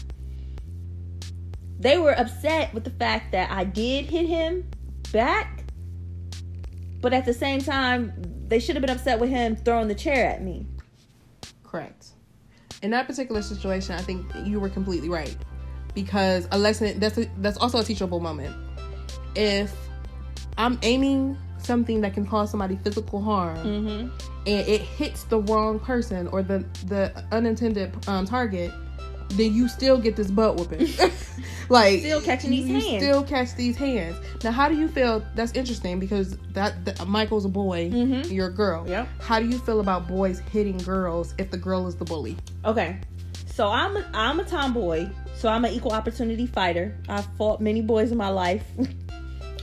They 1.78 1.98
were 1.98 2.18
upset 2.18 2.72
with 2.72 2.84
the 2.84 2.90
fact 2.90 3.32
that 3.32 3.50
I 3.50 3.64
did 3.64 4.06
hit 4.06 4.26
him 4.26 4.70
back, 5.12 5.64
but 7.00 7.12
at 7.12 7.24
the 7.24 7.34
same 7.34 7.60
time, 7.60 8.12
they 8.46 8.58
should 8.58 8.76
have 8.76 8.80
been 8.80 8.94
upset 8.94 9.18
with 9.18 9.30
him 9.30 9.56
throwing 9.56 9.88
the 9.88 9.94
chair 9.94 10.28
at 10.28 10.42
me. 10.42 10.66
Correct. 11.62 12.08
In 12.82 12.90
that 12.90 13.06
particular 13.06 13.42
situation, 13.42 13.94
I 13.94 14.02
think 14.02 14.26
you 14.44 14.60
were 14.60 14.68
completely 14.68 15.08
right 15.08 15.36
because 15.94 16.46
a 16.50 16.58
lesson 16.58 16.98
that's 16.98 17.18
a, 17.18 17.26
that's 17.38 17.58
also 17.58 17.78
a 17.78 17.84
teachable 17.84 18.20
moment. 18.20 18.54
If 19.34 19.74
I'm 20.58 20.78
aiming 20.82 21.36
something 21.64 22.00
that 22.02 22.14
can 22.14 22.26
cause 22.26 22.50
somebody 22.50 22.76
physical 22.84 23.20
harm 23.22 23.56
Mm-hmm. 23.58 24.08
and 24.46 24.68
it 24.68 24.80
hits 24.80 25.24
the 25.24 25.40
wrong 25.40 25.78
person 25.78 26.26
or 26.28 26.42
the 26.42 26.64
the 26.86 27.12
unintended 27.32 27.92
um, 28.08 28.24
target, 28.26 28.70
then 29.30 29.54
you 29.54 29.68
still 29.68 29.98
get 29.98 30.16
this 30.16 30.30
butt 30.30 30.56
whooping. 30.56 30.88
like 31.68 32.00
Still 32.00 32.20
catching 32.20 32.50
these 32.50 32.68
you 32.68 32.80
hands. 32.80 33.02
Still 33.02 33.22
catch 33.22 33.54
these 33.54 33.76
hands. 33.76 34.16
Now, 34.44 34.50
how 34.50 34.68
do 34.68 34.74
you 34.76 34.88
feel? 34.88 35.22
That's 35.34 35.52
interesting 35.52 35.98
because 35.98 36.36
that, 36.52 36.84
that 36.84 37.06
Michael's 37.08 37.44
a 37.44 37.48
boy, 37.48 37.90
Mhm. 37.90 38.30
you're 38.30 38.48
a 38.48 38.52
girl. 38.52 38.86
Yep. 38.88 39.08
How 39.20 39.38
do 39.40 39.46
you 39.46 39.58
feel 39.58 39.80
about 39.80 40.06
boys 40.08 40.40
hitting 40.52 40.76
girls 40.78 41.34
if 41.38 41.50
the 41.50 41.56
girl 41.56 41.86
is 41.86 41.94
the 41.96 42.04
bully? 42.04 42.36
Okay, 42.64 42.98
so 43.46 43.68
I'm 43.68 43.96
a, 43.96 44.04
I'm 44.12 44.40
a 44.40 44.44
tomboy, 44.44 45.08
so 45.34 45.48
I'm 45.48 45.64
an 45.64 45.72
equal 45.72 45.92
opportunity 45.92 46.46
fighter. 46.46 46.94
I've 47.08 47.26
fought 47.38 47.60
many 47.60 47.80
boys 47.80 48.10
in 48.12 48.18
my 48.18 48.28
life. 48.28 48.64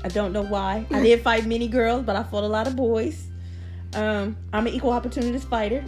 I 0.04 0.08
don't 0.08 0.32
know 0.34 0.44
why. 0.44 0.86
I 0.92 1.02
did 1.02 1.22
fight 1.22 1.46
many 1.46 1.68
girls, 1.68 2.04
but 2.04 2.16
I 2.16 2.24
fought 2.24 2.44
a 2.44 2.48
lot 2.48 2.68
of 2.68 2.76
boys. 2.76 3.28
Um, 3.94 4.38
I'm 4.54 4.68
an 4.68 4.74
equal 4.74 4.92
opportunist 4.92 5.48
fighter. 5.48 5.84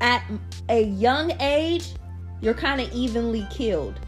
At 0.00 0.24
a 0.68 0.82
young 0.82 1.32
age, 1.40 1.92
you're 2.40 2.54
kind 2.54 2.80
of 2.80 2.92
evenly 2.92 3.46
killed. 3.50 4.00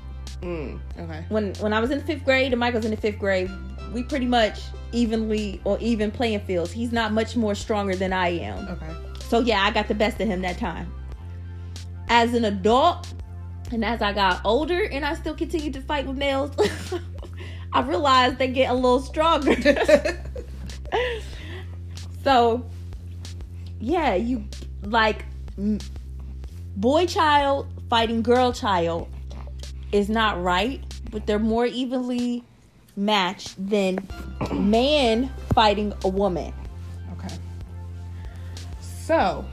Mm, 0.42 0.78
okay. 0.98 1.24
When 1.28 1.54
when 1.54 1.72
I 1.72 1.80
was 1.80 1.90
in 1.90 1.98
the 1.98 2.04
fifth 2.04 2.24
grade 2.24 2.52
and 2.52 2.60
Michael's 2.60 2.84
in 2.84 2.90
the 2.90 2.96
fifth 2.96 3.18
grade, 3.18 3.50
we 3.92 4.02
pretty 4.02 4.26
much 4.26 4.60
evenly 4.92 5.60
or 5.64 5.78
even 5.80 6.10
playing 6.10 6.40
fields. 6.40 6.72
He's 6.72 6.92
not 6.92 7.12
much 7.12 7.36
more 7.36 7.54
stronger 7.54 7.96
than 7.96 8.12
I 8.12 8.28
am. 8.28 8.68
Okay. 8.68 8.94
So 9.28 9.40
yeah, 9.40 9.62
I 9.62 9.70
got 9.70 9.88
the 9.88 9.94
best 9.94 10.20
of 10.20 10.28
him 10.28 10.42
that 10.42 10.58
time. 10.58 10.92
As 12.08 12.34
an 12.34 12.44
adult, 12.44 13.12
and 13.72 13.84
as 13.84 14.02
I 14.02 14.12
got 14.12 14.40
older, 14.44 14.84
and 14.84 15.04
I 15.04 15.14
still 15.14 15.34
continued 15.34 15.72
to 15.74 15.80
fight 15.80 16.06
with 16.06 16.16
males, 16.16 16.50
I 17.76 17.80
realized 17.80 18.38
they 18.38 18.48
get 18.48 18.70
a 18.70 18.74
little 18.74 19.00
stronger. 19.00 19.54
so, 22.24 22.64
yeah, 23.80 24.14
you 24.14 24.44
like 24.82 25.26
boy 26.74 27.04
child 27.04 27.66
fighting 27.90 28.22
girl 28.22 28.54
child 28.54 29.08
is 29.92 30.08
not 30.08 30.42
right, 30.42 30.82
but 31.10 31.26
they're 31.26 31.38
more 31.38 31.66
evenly 31.66 32.44
matched 32.96 33.54
than 33.58 33.98
man 34.54 35.30
fighting 35.52 35.92
a 36.02 36.08
woman. 36.08 36.54
Okay. 37.18 37.34
So, 38.80 39.44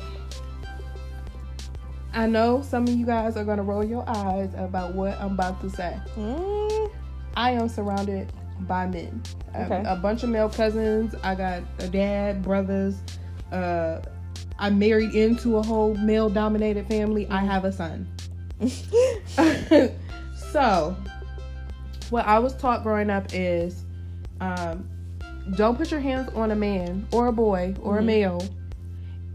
I 2.14 2.28
know 2.28 2.62
some 2.62 2.84
of 2.84 2.94
you 2.96 3.06
guys 3.06 3.36
are 3.36 3.44
gonna 3.44 3.64
roll 3.64 3.84
your 3.84 4.06
eyes 4.08 4.54
about 4.56 4.96
what 4.96 5.20
I'm 5.20 5.34
about 5.34 5.60
to 5.60 5.70
say. 5.70 6.00
Mm, 6.16 6.90
I 7.36 7.52
am 7.52 7.68
surrounded 7.70 8.32
by 8.62 8.86
men. 8.88 9.22
A- 9.54 9.64
Okay. 9.66 9.84
A, 9.86 9.96
bunch 9.96 10.24
of 10.24 10.30
male 10.30 10.50
cousins. 10.50 11.14
I 11.24 11.36
got 11.36 11.62
a 11.80 11.88
dad, 11.88 12.42
brothers. 12.44 12.96
Uh, 13.52 14.02
I'm 14.60 14.80
married 14.80 15.14
into 15.16 15.58
a 15.58 15.64
whole 15.64 15.96
male 15.96 16.30
dominated 16.30 16.88
family. 16.88 17.28
I 17.30 17.42
have 17.42 17.66
a 17.66 17.72
son. 17.72 18.08
so, 20.52 20.96
what 22.10 22.26
I 22.26 22.40
was 22.40 22.56
taught 22.56 22.84
growing 22.84 23.10
up 23.10 23.28
is 23.34 23.84
um, 24.42 24.88
don't 25.56 25.78
put 25.78 25.92
your 25.92 26.00
hands 26.00 26.30
on 26.36 26.52
a 26.52 26.56
man 26.56 27.08
or 27.12 27.28
a 27.28 27.32
boy 27.32 27.76
or 27.82 28.00
a 28.00 28.02
Mhm. 28.02 28.06
male 28.06 28.48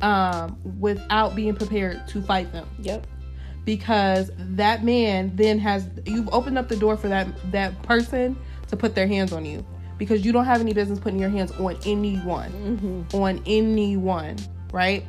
um, 0.00 0.56
without 0.80 1.34
being 1.34 1.54
prepared 1.54 2.06
to 2.08 2.22
fight 2.22 2.50
them 2.52 2.68
Yep. 2.80 3.06
Because 3.68 4.30
that 4.38 4.82
man 4.82 5.30
then 5.34 5.58
has 5.58 5.86
you've 6.06 6.26
opened 6.32 6.56
up 6.56 6.68
the 6.68 6.76
door 6.76 6.96
for 6.96 7.08
that 7.08 7.26
that 7.52 7.82
person 7.82 8.34
to 8.66 8.78
put 8.78 8.94
their 8.94 9.06
hands 9.06 9.30
on 9.30 9.44
you 9.44 9.62
because 9.98 10.24
you 10.24 10.32
don't 10.32 10.46
have 10.46 10.62
any 10.62 10.72
business 10.72 10.98
putting 10.98 11.18
your 11.18 11.28
hands 11.28 11.52
on 11.60 11.76
anyone 11.84 12.50
Mm-hmm. 12.50 13.14
on 13.14 13.42
anyone 13.44 14.36
right 14.72 15.04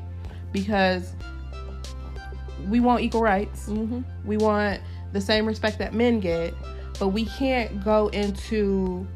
because 0.51 1.13
we 2.67 2.81
want 2.81 3.01
equal 3.01 3.21
rights 3.21 3.69
Mm-hmm. 3.69 4.01
we 4.27 4.35
want 4.35 4.81
the 5.13 5.21
same 5.21 5.45
respect 5.45 5.77
that 5.79 5.93
men 5.93 6.19
get 6.19 6.53
but 6.99 7.07
we 7.09 7.23
can't 7.23 7.81
go 7.85 8.09
into 8.09 9.07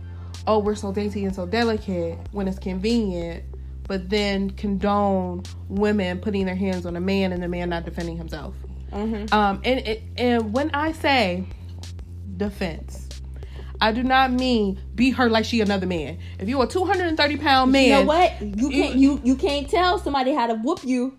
oh 0.48 0.60
we're 0.60 0.74
so 0.76 0.94
dainty 0.94 1.26
and 1.26 1.36
so 1.36 1.46
delicate 1.46 2.18
when 2.32 2.48
it's 2.48 2.60
convenient 2.60 3.44
but 3.90 4.10
then 4.10 4.52
condone 4.52 5.44
women 5.68 6.18
putting 6.20 6.46
their 6.46 6.56
hands 6.56 6.86
on 6.86 6.96
a 6.96 7.02
man 7.02 7.34
and 7.34 7.44
the 7.44 7.48
man 7.50 7.68
not 7.68 7.84
defending 7.84 8.16
himself 8.16 8.56
Mm-hmm. 8.94 9.34
um, 9.34 9.62
and, 9.64 9.80
and 9.88 10.00
and 10.18 10.54
when 10.54 10.70
I 10.72 10.92
say 10.92 11.46
defense, 12.38 13.10
I 13.82 13.92
do 13.92 14.04
not 14.04 14.32
mean 14.32 14.80
be 14.96 15.12
her 15.12 15.30
like 15.30 15.46
she 15.46 15.62
another 15.62 15.86
man. 15.88 16.20
If 16.40 16.48
you're 16.48 16.64
a 16.64 16.68
230 16.68 17.38
pound 17.38 17.72
man, 17.72 17.84
You 17.84 17.90
know 17.92 18.04
what? 18.04 18.42
You 18.42 18.70
can't 18.70 18.96
you 18.96 19.22
you 19.24 19.36
can't 19.36 19.70
tell 19.70 20.00
somebody 20.00 20.34
how 20.34 20.48
to 20.48 20.56
whoop 20.56 20.84
you 20.84 21.18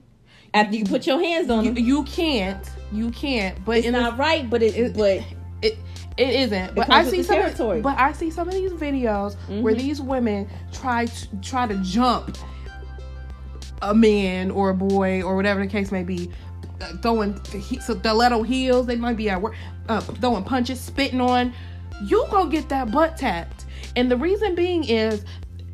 after 0.52 0.76
you 0.76 0.84
put 0.84 1.06
your 1.06 1.18
hands 1.20 1.50
on 1.50 1.64
You, 1.64 1.72
them. 1.74 1.84
you 1.84 2.04
can't, 2.04 2.64
you 2.92 3.10
can't. 3.10 3.64
But 3.64 3.78
It's 3.78 3.88
not 3.88 4.16
right, 4.18 4.48
but 4.48 4.62
it, 4.62 4.76
it- 4.76 4.94
but 4.96 5.22
it 5.62 5.76
it 6.16 6.28
isn't. 6.28 6.76
But 6.76 6.88
I 6.92 7.04
see 7.04 7.24
some. 7.24 7.40
Of, 7.40 7.82
but 7.82 7.98
I 7.98 8.12
see 8.12 8.30
some 8.30 8.46
of 8.46 8.54
these 8.54 8.70
videos 8.72 9.34
where 9.62 9.74
Mhm. 9.74 9.78
these 9.78 10.00
women 10.00 10.48
try 10.72 11.06
to 11.06 11.36
try 11.40 11.66
to 11.66 11.76
jump 11.78 12.36
a 13.82 13.92
man 13.94 14.50
or 14.52 14.70
a 14.70 14.74
boy 14.74 15.22
or 15.22 15.34
whatever 15.36 15.60
the 15.60 15.66
case 15.66 15.90
may 15.90 16.04
be, 16.04 16.30
throwing 17.02 17.40
he- 17.52 17.80
stiletto 17.80 18.42
heels. 18.42 18.86
They 18.86 18.96
might 18.96 19.16
be 19.16 19.30
at 19.30 19.40
work, 19.40 19.54
uh, 19.88 20.00
throwing 20.00 20.44
punches, 20.44 20.80
spitting 20.80 21.20
on. 21.20 21.52
You 22.04 22.26
gonna 22.30 22.50
get 22.50 22.68
that 22.70 22.90
butt 22.90 23.16
tapped, 23.16 23.66
and 23.96 24.10
the 24.10 24.16
reason 24.16 24.54
being 24.54 24.84
is 24.84 25.24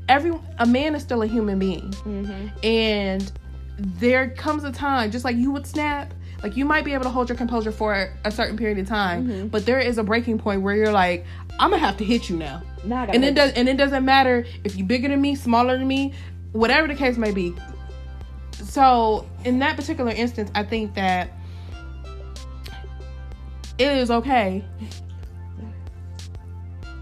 every 0.09 0.33
a 0.59 0.67
man 0.67 0.95
is 0.95 1.02
still 1.02 1.23
a 1.23 1.26
human 1.26 1.59
being 1.59 1.88
mm-hmm. 2.05 2.49
and 2.64 3.31
there 3.79 4.31
comes 4.31 4.64
a 4.64 4.73
time 4.73 5.11
just 5.11 5.25
like 5.25 5.37
you 5.37 5.52
would 5.52 5.64
snap 5.64 6.12
like 6.43 6.57
you 6.57 6.64
might 6.64 6.85
be 6.85 6.93
able 6.93 7.05
to 7.05 7.09
hold 7.11 7.29
your 7.29 7.37
composure 7.38 7.71
for 7.71 8.11
a 8.25 8.31
certain 8.31 8.57
period 8.57 8.76
of 8.79 8.88
time 8.88 9.29
Mhm. 9.29 9.50
but 9.52 9.64
there 9.64 9.79
is 9.79 9.99
a 9.99 10.02
breaking 10.02 10.37
point 10.38 10.62
where 10.62 10.75
you're 10.75 10.93
like 10.93 11.25
i'm 11.61 11.71
gonna 11.71 11.79
have 11.79 11.97
to 11.99 12.05
hit 12.05 12.29
you 12.29 12.37
now 12.37 12.61
now 12.85 13.05
and 13.05 13.25
it 13.25 13.35
does 13.37 13.52
and 13.52 13.69
it 13.69 13.76
doesn't 13.76 14.05
matter 14.05 14.45
if 14.64 14.75
you're 14.75 14.87
bigger 14.87 15.09
than 15.09 15.21
me 15.21 15.37
smaller 15.37 15.79
than 15.79 15.87
me 15.87 16.12
whatever 16.52 16.88
the 16.88 16.95
case 16.95 17.17
may 17.17 17.31
be 17.31 17.55
so 18.64 19.26
in 19.45 19.59
that 19.59 19.76
particular 19.76 20.11
instance 20.11 20.50
i 20.55 20.62
think 20.62 20.95
that 20.95 21.31
it 23.79 23.93
is 23.97 24.11
okay 24.11 24.64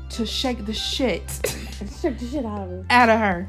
to 0.09 0.25
shake 0.25 0.65
the 0.67 0.75
shit 0.75 1.23
Shake 2.01 2.19
the 2.19 2.27
shit 2.27 2.45
out 2.45 2.63
of 2.63 2.69
her. 2.71 2.85
out 2.91 3.09
of 3.09 3.21
her. 3.21 3.47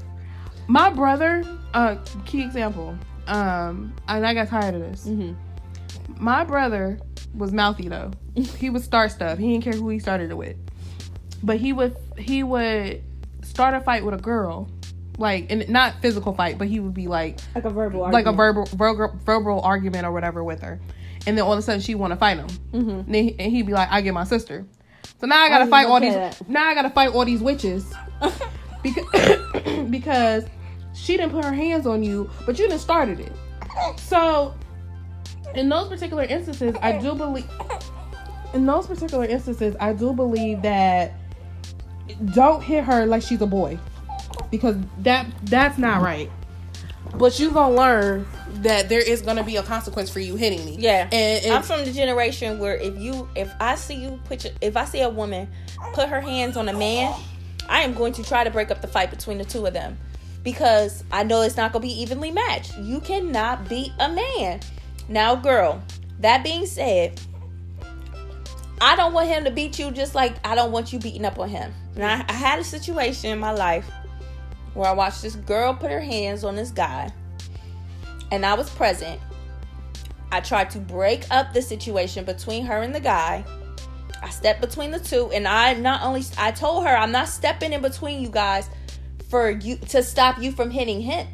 My 0.67 0.91
brother, 0.91 1.43
uh, 1.73 1.95
key 2.25 2.43
example, 2.43 2.95
um, 3.25 3.93
and 4.07 4.25
I 4.25 4.35
got 4.35 4.49
tired 4.49 4.75
of 4.75 4.81
this. 4.81 5.05
Mm-hmm. 5.07 6.23
My 6.23 6.43
brother 6.43 6.99
was 7.33 7.51
mouthy 7.51 7.87
though. 7.87 8.11
he 8.35 8.69
would 8.69 8.83
start 8.83 9.11
stuff. 9.11 9.39
He 9.39 9.51
didn't 9.51 9.63
care 9.63 9.73
who 9.73 9.89
he 9.89 9.97
started 9.97 10.29
it 10.29 10.37
with. 10.37 10.57
But 11.41 11.57
he 11.57 11.73
would 11.73 11.95
he 12.17 12.43
would 12.43 13.01
start 13.41 13.73
a 13.73 13.81
fight 13.81 14.05
with 14.05 14.13
a 14.13 14.21
girl, 14.21 14.69
like 15.19 15.51
and 15.51 15.67
not 15.69 16.01
physical 16.01 16.33
fight, 16.33 16.57
but 16.57 16.67
he 16.67 16.79
would 16.79 16.93
be 16.93 17.07
like 17.07 17.39
Like 17.53 17.65
a 17.65 17.69
verbal 17.69 18.01
like 18.01 18.25
a 18.25 18.29
argument. 18.29 18.37
verbal, 18.37 18.65
verbal 18.73 19.19
verbal 19.25 19.61
argument 19.61 20.05
or 20.05 20.11
whatever 20.11 20.43
with 20.43 20.61
her, 20.61 20.79
and 21.27 21.37
then 21.37 21.43
all 21.45 21.53
of 21.53 21.59
a 21.59 21.61
sudden 21.61 21.81
she 21.81 21.95
want 21.95 22.11
to 22.11 22.17
fight 22.17 22.37
him. 22.37 22.47
Mm-hmm. 22.71 22.89
And, 23.13 23.15
he, 23.15 23.31
he'd 23.49 23.67
be 23.67 23.73
like, 23.73 23.89
"I 23.91 24.01
get 24.01 24.13
my 24.13 24.23
sister." 24.23 24.65
So 25.19 25.27
now 25.27 25.41
I 25.41 25.49
gotta 25.49 25.65
was 25.65 25.69
fight 25.69 25.87
all 25.87 25.99
these. 25.99 26.13
that. 26.13 26.49
Now 26.49 26.65
I 26.67 26.73
gotta 26.73 26.89
fight 26.89 27.13
all 27.13 27.25
these 27.25 27.41
witches 27.41 27.93
because 28.83 29.83
because 29.89 30.45
she 30.93 31.17
didn't 31.17 31.31
put 31.31 31.43
her 31.45 31.53
hands 31.53 31.85
on 31.85 32.03
you, 32.03 32.29
but 32.45 32.57
you 32.57 32.67
didn't 32.67 32.79
started 32.79 33.19
it. 33.19 33.31
So 33.99 34.53
in 35.55 35.69
those 35.69 35.87
particular 35.89 36.23
instances, 36.23 36.75
I 36.81 36.97
do 36.97 37.13
believe. 37.15 37.47
In 38.53 38.65
those 38.65 38.87
particular 38.87 39.25
instances, 39.25 39.75
I 39.79 39.93
do 39.93 40.11
believe 40.13 40.61
that 40.63 41.13
don't 42.33 42.61
hit 42.63 42.83
her 42.83 43.05
like 43.05 43.21
she's 43.21 43.41
a 43.41 43.45
boy 43.45 43.77
because 44.51 44.75
that 44.99 45.27
that's 45.43 45.77
not 45.77 46.01
right. 46.01 46.29
But 47.15 47.39
you 47.39 47.51
gonna 47.51 47.75
learn 47.75 48.27
that 48.61 48.89
there 48.89 49.01
is 49.01 49.21
gonna 49.21 49.43
be 49.43 49.55
a 49.55 49.63
consequence 49.63 50.09
for 50.09 50.19
you 50.19 50.35
hitting 50.35 50.63
me. 50.65 50.77
Yeah. 50.79 51.09
and, 51.11 51.45
and 51.45 51.53
I'm 51.53 51.63
from 51.63 51.85
the 51.85 51.91
generation 51.91 52.59
where 52.59 52.75
if 52.75 52.97
you 52.97 53.27
if 53.35 53.51
I 53.59 53.75
see 53.75 53.95
you 53.95 54.19
put 54.25 54.43
your, 54.43 54.53
if 54.61 54.77
I 54.77 54.85
see 54.85 55.01
a 55.01 55.09
woman 55.09 55.47
put 55.93 56.09
her 56.09 56.21
hands 56.21 56.57
on 56.57 56.69
a 56.69 56.73
man, 56.73 57.13
I 57.67 57.81
am 57.81 57.93
going 57.93 58.13
to 58.13 58.23
try 58.23 58.43
to 58.43 58.51
break 58.51 58.71
up 58.71 58.81
the 58.81 58.87
fight 58.87 59.09
between 59.09 59.37
the 59.37 59.45
two 59.45 59.65
of 59.65 59.73
them 59.73 59.97
because 60.43 61.03
I 61.11 61.23
know 61.23 61.41
it's 61.41 61.57
not 61.57 61.71
going 61.71 61.81
to 61.81 61.87
be 61.87 62.01
evenly 62.01 62.31
matched. 62.31 62.77
You 62.77 62.99
cannot 62.99 63.67
beat 63.67 63.91
a 63.99 64.09
man. 64.09 64.59
Now, 65.07 65.35
girl, 65.35 65.81
that 66.19 66.43
being 66.43 66.65
said, 66.65 67.19
I 68.81 68.95
don't 68.95 69.13
want 69.13 69.27
him 69.27 69.43
to 69.43 69.51
beat 69.51 69.77
you 69.77 69.91
just 69.91 70.15
like 70.15 70.35
I 70.45 70.55
don't 70.55 70.71
want 70.71 70.93
you 70.93 70.99
beating 70.99 71.25
up 71.25 71.37
on 71.39 71.49
him. 71.49 71.73
Now, 71.95 72.17
I, 72.17 72.25
I 72.29 72.33
had 72.33 72.59
a 72.59 72.63
situation 72.63 73.31
in 73.31 73.39
my 73.39 73.51
life 73.51 73.89
where 74.73 74.87
I 74.87 74.93
watched 74.93 75.21
this 75.21 75.35
girl 75.35 75.73
put 75.73 75.91
her 75.91 76.01
hands 76.01 76.43
on 76.43 76.55
this 76.55 76.71
guy 76.71 77.11
and 78.31 78.45
I 78.45 78.53
was 78.53 78.69
present. 78.69 79.19
I 80.31 80.41
tried 80.41 80.69
to 80.71 80.79
break 80.79 81.25
up 81.31 81.53
the 81.53 81.61
situation 81.61 82.25
between 82.25 82.65
her 82.65 82.81
and 82.81 82.93
the 82.93 82.99
guy. 82.99 83.43
I 84.21 84.29
stepped 84.29 84.61
between 84.61 84.91
the 84.91 84.99
two, 84.99 85.31
and 85.31 85.47
I 85.47 85.73
not 85.73 86.03
only 86.03 86.23
I 86.37 86.51
told 86.51 86.85
her 86.85 86.95
I'm 86.95 87.11
not 87.11 87.29
stepping 87.29 87.73
in 87.73 87.81
between 87.81 88.21
you 88.21 88.29
guys 88.29 88.69
for 89.29 89.49
you 89.49 89.77
to 89.77 90.03
stop 90.03 90.39
you 90.39 90.51
from 90.51 90.69
hitting 90.69 91.01
him. 91.01 91.27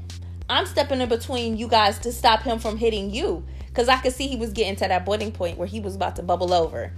I'm 0.50 0.65
stepping 0.65 1.01
in 1.01 1.10
between 1.10 1.58
you 1.58 1.68
guys 1.68 1.98
to 2.00 2.12
stop 2.12 2.44
him 2.44 2.60
from 2.60 2.77
hitting 2.77 3.10
you 3.10 3.44
because 3.68 3.89
I 3.89 3.98
could 3.98 4.13
see 4.13 4.27
he 4.27 4.36
was 4.38 4.51
getting 4.51 4.75
to 4.75 4.88
that 4.88 5.04
boiling 5.04 5.32
point 5.32 5.58
where 5.58 5.68
he 5.68 5.80
was 5.80 5.96
about 5.96 6.15
to 6.18 6.24
bubble 6.24 6.54
over, 6.54 6.92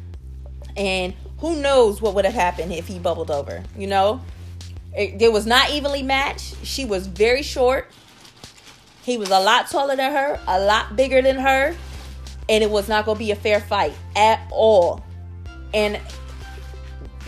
and 0.76 1.14
who 1.40 1.56
knows 1.62 2.02
what 2.02 2.14
would 2.16 2.26
have 2.26 2.34
happened 2.34 2.74
if 2.74 2.88
he 2.88 3.00
bubbled 3.00 3.32
over. 3.32 3.64
You 3.78 3.88
know, 3.88 4.22
it, 4.96 5.22
it 5.22 5.32
was 5.32 5.46
not 5.46 5.72
evenly 5.72 6.04
matched. 6.04 6.66
She 6.66 6.86
was 6.86 7.08
very 7.08 7.44
short. 7.44 7.92
He 9.04 9.18
was 9.18 9.30
a 9.30 9.40
lot 9.40 9.70
taller 9.70 9.96
than 9.96 10.12
her, 10.12 10.40
a 10.48 10.60
lot 10.60 10.96
bigger 10.96 11.22
than 11.22 11.38
her, 11.38 11.76
and 12.50 12.64
it 12.64 12.70
was 12.70 12.90
not 12.90 13.06
going 13.06 13.16
to 13.16 13.20
be 13.20 13.32
a 13.32 13.36
fair 13.36 13.62
fight 13.62 13.94
at 14.16 14.42
all. 14.52 15.04
And 15.74 15.98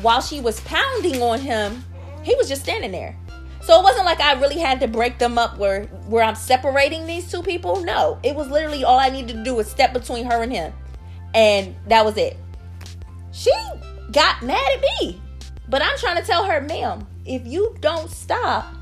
while 0.02 0.22
she 0.22 0.42
was 0.42 0.60
pounding 0.62 1.22
on 1.22 1.40
him, 1.40 1.84
he 2.24 2.36
was 2.36 2.50
just 2.50 2.64
standing 2.64 2.92
there. 2.92 3.18
So 3.62 3.80
it 3.80 3.84
wasn't 3.84 4.06
like 4.06 4.20
I 4.20 4.34
really 4.40 4.58
had 4.58 4.80
to 4.80 4.88
break 4.88 5.20
them 5.20 5.38
up 5.38 5.58
where 5.58 5.84
where 6.08 6.24
I'm 6.24 6.36
separating 6.36 7.06
these 7.06 7.30
two 7.30 7.44
people. 7.44 7.84
No, 7.84 8.18
it 8.24 8.36
was 8.36 8.48
literally 8.48 8.84
all 8.84 8.98
I 8.98 9.10
needed 9.10 9.36
to 9.36 9.44
do 9.44 9.56
was 9.56 9.70
step 9.70 9.94
between 9.94 10.26
her 10.26 10.42
and 10.42 10.52
him. 10.52 10.74
And 11.34 11.76
that 11.88 12.04
was 12.04 12.18
it. 12.18 12.38
She 13.32 13.52
got 14.12 14.42
mad 14.42 14.60
at 14.76 14.82
me. 14.82 15.22
But 15.68 15.84
I'm 15.84 15.98
trying 15.98 16.18
to 16.18 16.24
tell 16.24 16.46
her, 16.46 16.62
ma'am, 16.62 17.06
if 17.26 17.46
you 17.46 17.76
don't 17.82 18.10
stop, 18.10 18.74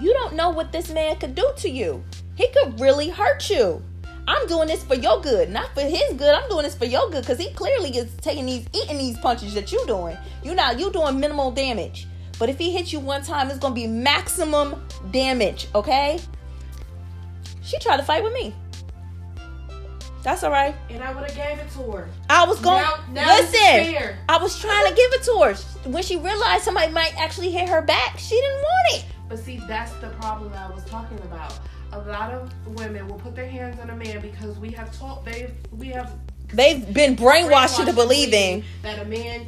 you 0.00 0.12
don't 0.12 0.34
know 0.34 0.50
what 0.50 0.72
this 0.72 0.90
man 0.90 1.16
could 1.16 1.34
do 1.34 1.48
to 1.58 1.68
you. 1.68 2.02
He 2.34 2.48
could 2.48 2.80
really 2.80 3.08
hurt 3.08 3.50
you. 3.50 3.82
I'm 4.26 4.46
doing 4.46 4.68
this 4.68 4.84
for 4.84 4.94
your 4.94 5.20
good, 5.20 5.50
not 5.50 5.74
for 5.74 5.82
his 5.82 6.14
good. 6.14 6.34
I'm 6.34 6.48
doing 6.48 6.62
this 6.62 6.76
for 6.76 6.84
your 6.84 7.10
good 7.10 7.22
because 7.22 7.38
he 7.38 7.52
clearly 7.52 7.96
is 7.96 8.14
taking 8.20 8.46
these, 8.46 8.66
eating 8.72 8.98
these 8.98 9.18
punches 9.18 9.54
that 9.54 9.72
you're 9.72 9.86
doing. 9.86 10.16
You 10.42 10.54
not 10.54 10.78
you 10.78 10.92
doing 10.92 11.18
minimal 11.18 11.50
damage, 11.50 12.06
But 12.38 12.48
if 12.48 12.58
he 12.58 12.72
hits 12.72 12.92
you 12.92 13.00
one 13.00 13.22
time, 13.22 13.50
it's 13.50 13.58
gonna 13.58 13.74
be 13.74 13.86
maximum 13.86 14.82
damage, 15.10 15.68
okay? 15.74 16.20
She 17.62 17.78
tried 17.78 17.98
to 17.98 18.02
fight 18.02 18.24
with 18.24 18.32
me. 18.32 18.54
That's 20.22 20.42
all 20.44 20.50
right. 20.50 20.74
And 20.88 21.02
I 21.02 21.12
would 21.12 21.28
have 21.30 21.34
gave 21.36 21.58
it 21.64 21.70
to 21.72 21.90
her. 21.92 22.08
I 22.30 22.44
was 22.46 22.60
going. 22.60 22.82
Now- 22.82 23.00
now 23.12 23.36
listen. 23.38 24.14
I 24.28 24.38
was 24.40 24.58
trying 24.60 24.88
to 24.88 24.94
give 24.94 25.12
it 25.14 25.22
to 25.24 25.32
her. 25.42 25.54
When 25.90 26.02
she 26.02 26.16
realized 26.16 26.64
somebody 26.64 26.92
might 26.92 27.12
actually 27.18 27.50
hit 27.50 27.68
her 27.68 27.82
back, 27.82 28.18
she 28.18 28.36
didn't 28.36 28.62
want 28.62 28.94
it. 28.94 29.04
But 29.28 29.38
see, 29.40 29.60
that's 29.66 29.92
the 29.94 30.08
problem 30.20 30.52
I 30.52 30.70
was 30.70 30.84
talking 30.84 31.18
about. 31.20 31.58
A 31.92 31.98
lot 31.98 32.30
of 32.32 32.50
women 32.76 33.06
will 33.08 33.18
put 33.18 33.34
their 33.34 33.48
hands 33.48 33.78
on 33.80 33.90
a 33.90 33.96
man 33.96 34.20
because 34.20 34.58
we 34.58 34.70
have 34.72 34.96
taught 34.98 35.24
they 35.24 35.50
we 35.76 35.88
have 35.88 36.12
They've 36.54 36.92
been 36.92 37.16
brainwashed 37.16 37.80
into 37.80 37.92
believing 37.94 38.62
that 38.82 38.98
a 38.98 39.04
man 39.06 39.46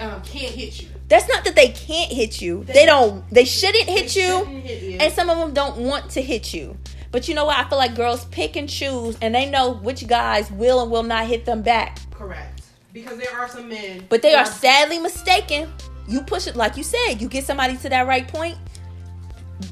um, 0.00 0.22
can't 0.22 0.52
hit 0.54 0.80
you. 0.82 0.88
that's 1.08 1.28
not 1.28 1.44
that 1.44 1.54
they 1.54 1.68
can't 1.68 2.10
hit 2.10 2.40
you. 2.40 2.64
They, 2.64 2.72
They- 2.72 2.86
don't. 2.86 3.24
They 3.30 3.44
shouldn't 3.44 3.84
hit 3.88 4.08
They 4.14 4.22
you. 4.22 4.38
shouldn't 4.38 4.62
hit 4.64 4.82
you. 4.82 4.98
and 4.98 5.12
some 5.12 5.30
of 5.30 5.38
them 5.38 5.54
don't 5.54 5.78
want 5.78 6.10
to 6.10 6.22
hit 6.22 6.52
you. 6.52 6.76
But 7.10 7.28
you 7.28 7.34
know 7.34 7.44
what? 7.44 7.58
I 7.58 7.68
feel 7.68 7.78
like 7.78 7.94
girls 7.94 8.24
pick 8.26 8.56
and 8.56 8.68
choose, 8.68 9.16
and 9.22 9.34
they 9.34 9.48
know 9.48 9.74
which 9.74 10.06
guys 10.06 10.50
will 10.50 10.82
and 10.82 10.90
will 10.90 11.02
not 11.02 11.26
hit 11.26 11.44
them 11.44 11.62
back. 11.62 11.98
Correct. 12.10 12.62
Because 12.92 13.18
there 13.18 13.34
are 13.38 13.48
some 13.48 13.68
men, 13.68 14.04
But 14.08 14.22
they 14.22 14.34
are 14.34 14.46
sadly 14.46 14.98
mistaken. 14.98 15.70
You 16.08 16.22
push 16.22 16.46
it 16.46 16.56
like 16.56 16.76
you 16.76 16.82
said. 16.82 17.14
You 17.20 17.28
get 17.28 17.44
somebody 17.44 17.76
to 17.78 17.88
that 17.90 18.06
right 18.06 18.26
point, 18.26 18.56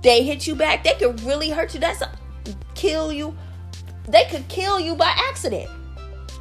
they 0.03 0.23
hit 0.23 0.47
you 0.47 0.55
back. 0.55 0.85
They 0.85 0.95
could 0.95 1.21
really 1.23 1.51
hurt 1.51 1.75
you. 1.75 1.81
That's 1.81 2.03
a, 2.03 2.11
kill 2.75 3.13
you. 3.13 3.35
They 4.09 4.27
could 4.27 4.47
kill 4.49 4.79
you 4.79 4.95
by 4.95 5.13
accident 5.31 5.71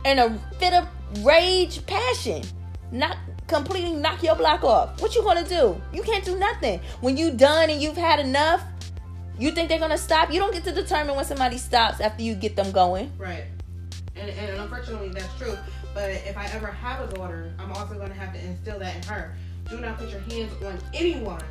in 0.06 0.20
a 0.20 0.38
fit 0.60 0.74
of 0.74 0.88
rage, 1.26 1.86
passion. 1.86 2.44
Not 2.92 3.18
completely 3.48 3.94
knock 3.94 4.22
your 4.24 4.36
block 4.36 4.64
off. 4.64 5.02
What 5.02 5.16
you 5.16 5.24
gonna 5.24 5.48
do? 5.48 5.82
You 5.94 6.04
can't 6.04 6.26
do 6.26 6.38
nothing 6.38 6.80
when 7.02 7.18
you 7.18 7.32
done 7.32 7.70
and 7.70 7.82
you've 7.82 7.98
had 7.98 8.20
enough. 8.20 8.64
You 9.40 9.52
think 9.52 9.70
they're 9.70 9.80
gonna 9.80 9.98
stop? 9.98 10.32
You 10.32 10.40
don't 10.40 10.54
get 10.54 10.64
to 10.66 10.72
determine 10.72 11.16
when 11.16 11.26
somebody 11.26 11.58
stops 11.58 12.00
after 12.00 12.22
you 12.24 12.36
get 12.36 12.56
them 12.56 12.72
going. 12.72 13.12
Right. 13.18 13.46
And, 14.16 14.30
and 14.30 14.62
unfortunately, 14.62 15.10
that's 15.10 15.36
true. 15.38 15.58
But 15.94 16.10
if 16.12 16.38
I 16.38 16.46
ever 16.54 16.68
have 16.68 17.10
a 17.10 17.14
daughter, 17.14 17.52
I'm 17.60 17.72
also 17.72 17.96
going 17.96 18.10
to 18.10 18.16
have 18.16 18.34
to 18.34 18.40
instill 18.44 18.80
that 18.80 18.96
in 18.96 19.04
her. 19.04 19.36
Do 19.70 19.80
not 19.80 19.98
put 19.98 20.10
your 20.10 20.20
hands 20.22 20.52
on 20.64 20.78
anyone 20.94 21.42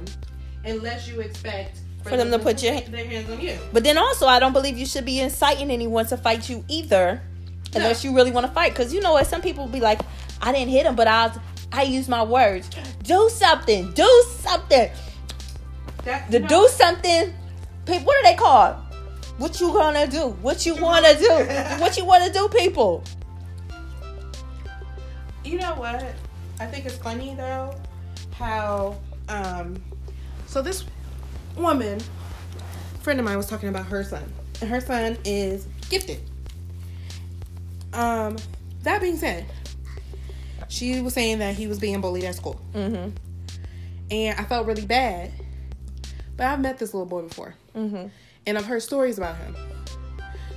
unless 0.65 1.09
you 1.09 1.21
expect 1.21 1.81
For 2.05 2.17
them 2.17 2.31
to 2.31 2.39
put 2.39 2.63
your- 2.63 2.81
their 2.81 3.07
hands 3.07 3.31
on 3.31 3.41
you. 3.41 3.59
But 3.73 3.83
then 3.85 3.99
also, 3.99 4.27
I 4.27 4.39
don't 4.39 4.53
believe 4.53 4.79
you 4.79 4.87
should 4.87 5.05
be 5.05 5.21
inciting 5.21 5.71
anyone 5.71 6.07
to 6.07 6.17
fight 6.17 6.49
you 6.49 6.65
either, 6.69 7.21
unless 7.75 8.05
you 8.05 8.15
really 8.15 8.31
want 8.31 8.47
to 8.47 8.53
fight. 8.53 8.73
Because 8.73 8.93
you 8.95 9.01
know 9.01 9.13
what? 9.15 9.27
Some 9.27 9.43
people 9.43 9.65
will 9.65 9.73
be 9.73 9.81
like, 9.81 10.01
"I 10.41 10.53
didn't 10.53 10.71
hit 10.71 10.87
him, 10.87 10.95
but 10.95 11.09
I 11.09 11.33
I 11.73 11.83
use 11.83 12.09
my 12.09 12.23
words. 12.23 12.69
Do 13.03 13.29
something. 13.31 13.93
Do 13.93 14.25
something. 14.41 14.91
That, 16.05 16.31
To 16.31 16.41
you 16.41 16.49
do 16.49 16.69
something. 16.69 17.33
People, 17.87 18.05
what 18.05 18.17
are 18.17 18.31
they 18.31 18.37
called? 18.37 18.77
What 19.39 19.61
you 19.61 19.73
gonna 19.73 20.07
do? 20.07 20.29
What 20.43 20.65
you 20.67 20.77
wanna 20.77 21.19
do? 21.19 21.31
What 21.81 21.97
you 21.97 22.05
wanna 22.05 22.33
do, 22.33 22.49
people? 22.49 23.03
You 25.45 25.59
know 25.59 25.75
what? 25.75 26.05
I 26.61 26.67
think 26.67 26.87
it's 26.87 26.97
funny 26.97 27.35
though 27.35 27.75
how 28.35 28.97
um 29.29 29.83
so 30.47 30.63
this 30.63 30.85
woman 31.57 32.01
friend 33.01 33.19
of 33.19 33.25
mine 33.27 33.37
was 33.37 33.47
talking 33.49 33.69
about 33.69 33.87
her 33.87 34.05
son. 34.05 34.33
And 34.61 34.71
her 34.71 34.81
son 34.81 35.19
is 35.25 35.67
gifted. 35.91 36.21
Um 37.93 38.37
that 38.83 39.01
being 39.01 39.17
said, 39.17 39.47
she 40.69 41.01
was 41.01 41.15
saying 41.15 41.39
that 41.41 41.55
he 41.55 41.67
was 41.67 41.79
being 41.79 42.01
bullied 42.01 42.25
at 42.25 42.35
school. 42.35 42.61
Mm-hmm. 42.75 43.11
And 44.11 44.39
I 44.39 44.45
felt 44.45 44.67
really 44.67 44.87
bad. 44.87 45.33
But 46.43 46.49
I've 46.49 46.61
met 46.61 46.77
this 46.77 46.93
little 46.93 47.07
boy 47.07 47.23
before. 47.23 47.55
Mm-hmm. 47.77 48.09
And 48.49 48.59
I've 48.59 48.65
heard 48.65 48.83
stories 48.83 49.17
about 49.17 49.37
him. 49.37 49.55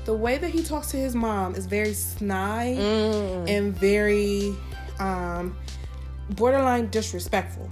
The 0.05 0.15
way 0.15 0.39
that 0.39 0.49
he 0.49 0.63
talks 0.63 0.87
to 0.87 0.97
his 0.97 1.13
mom 1.13 1.53
is 1.53 1.67
very 1.67 1.93
snide 1.93 2.77
Mm. 2.79 3.47
and 3.47 3.77
very 3.77 4.55
um 4.99 5.55
borderline 6.31 6.87
disrespectful 6.89 7.69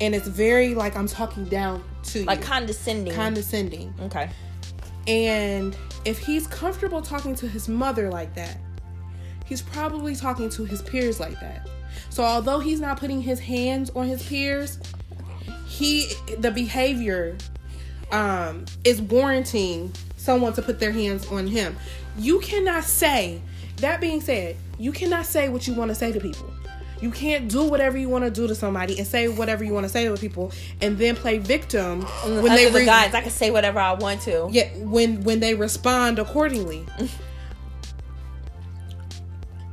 and 0.00 0.12
it's 0.12 0.26
very 0.26 0.74
like 0.74 0.96
i'm 0.96 1.06
talking 1.06 1.44
down 1.44 1.84
to 2.02 2.24
Like 2.24 2.40
you 2.40 2.44
condescending. 2.46 3.14
condescending 3.14 3.94
okay. 4.00 4.28
and 5.06 5.76
if 6.04 6.18
he's 6.18 6.48
comfortable 6.48 7.00
talking 7.00 7.36
to 7.36 7.46
his 7.46 7.68
mother 7.68 8.10
like 8.10 8.34
that 8.34 8.56
he's 9.44 9.62
probably 9.62 10.16
talking 10.16 10.48
to 10.50 10.64
his 10.64 10.82
peers 10.82 11.20
like 11.20 11.38
that 11.40 11.68
so 12.10 12.24
although 12.24 12.58
he's 12.58 12.80
not 12.80 12.98
putting 12.98 13.20
his 13.22 13.38
hands 13.38 13.90
on 13.90 14.08
his 14.08 14.26
peers 14.26 14.80
he 15.66 16.12
the 16.38 16.50
behavior 16.50 17.36
um 18.12 18.64
is 18.84 19.00
warranting 19.00 19.92
someone 20.16 20.52
to 20.54 20.62
put 20.62 20.78
their 20.80 20.92
hands 20.92 21.26
on 21.28 21.46
him. 21.46 21.76
You 22.18 22.40
cannot 22.40 22.84
say 22.84 23.40
that 23.78 24.00
being 24.00 24.20
said 24.20 24.56
you 24.78 24.92
cannot 24.92 25.26
say 25.26 25.48
what 25.48 25.66
you 25.66 25.74
want 25.74 25.90
to 25.90 25.94
say 25.94 26.12
to 26.12 26.20
people. 26.20 26.50
You 27.00 27.10
can't 27.10 27.48
do 27.50 27.64
whatever 27.64 27.98
you 27.98 28.08
want 28.08 28.24
to 28.24 28.30
do 28.30 28.46
to 28.46 28.54
somebody 28.54 28.96
and 28.98 29.06
say 29.06 29.28
whatever 29.28 29.62
you 29.62 29.74
want 29.74 29.84
to 29.84 29.90
say 29.90 30.06
to 30.06 30.16
people 30.16 30.52
and 30.80 30.96
then 30.96 31.14
play 31.16 31.38
victim 31.38 32.02
when 32.02 32.38
Under 32.38 32.48
they 32.48 32.70
the 32.70 32.78
re- 32.78 32.86
guys, 32.86 33.12
I 33.12 33.20
can 33.20 33.30
say 33.30 33.50
whatever 33.50 33.78
I 33.78 33.92
want 33.92 34.22
to. 34.22 34.48
yeah 34.50 34.68
when 34.78 35.22
when 35.22 35.40
they 35.40 35.54
respond 35.54 36.18
accordingly 36.18 36.86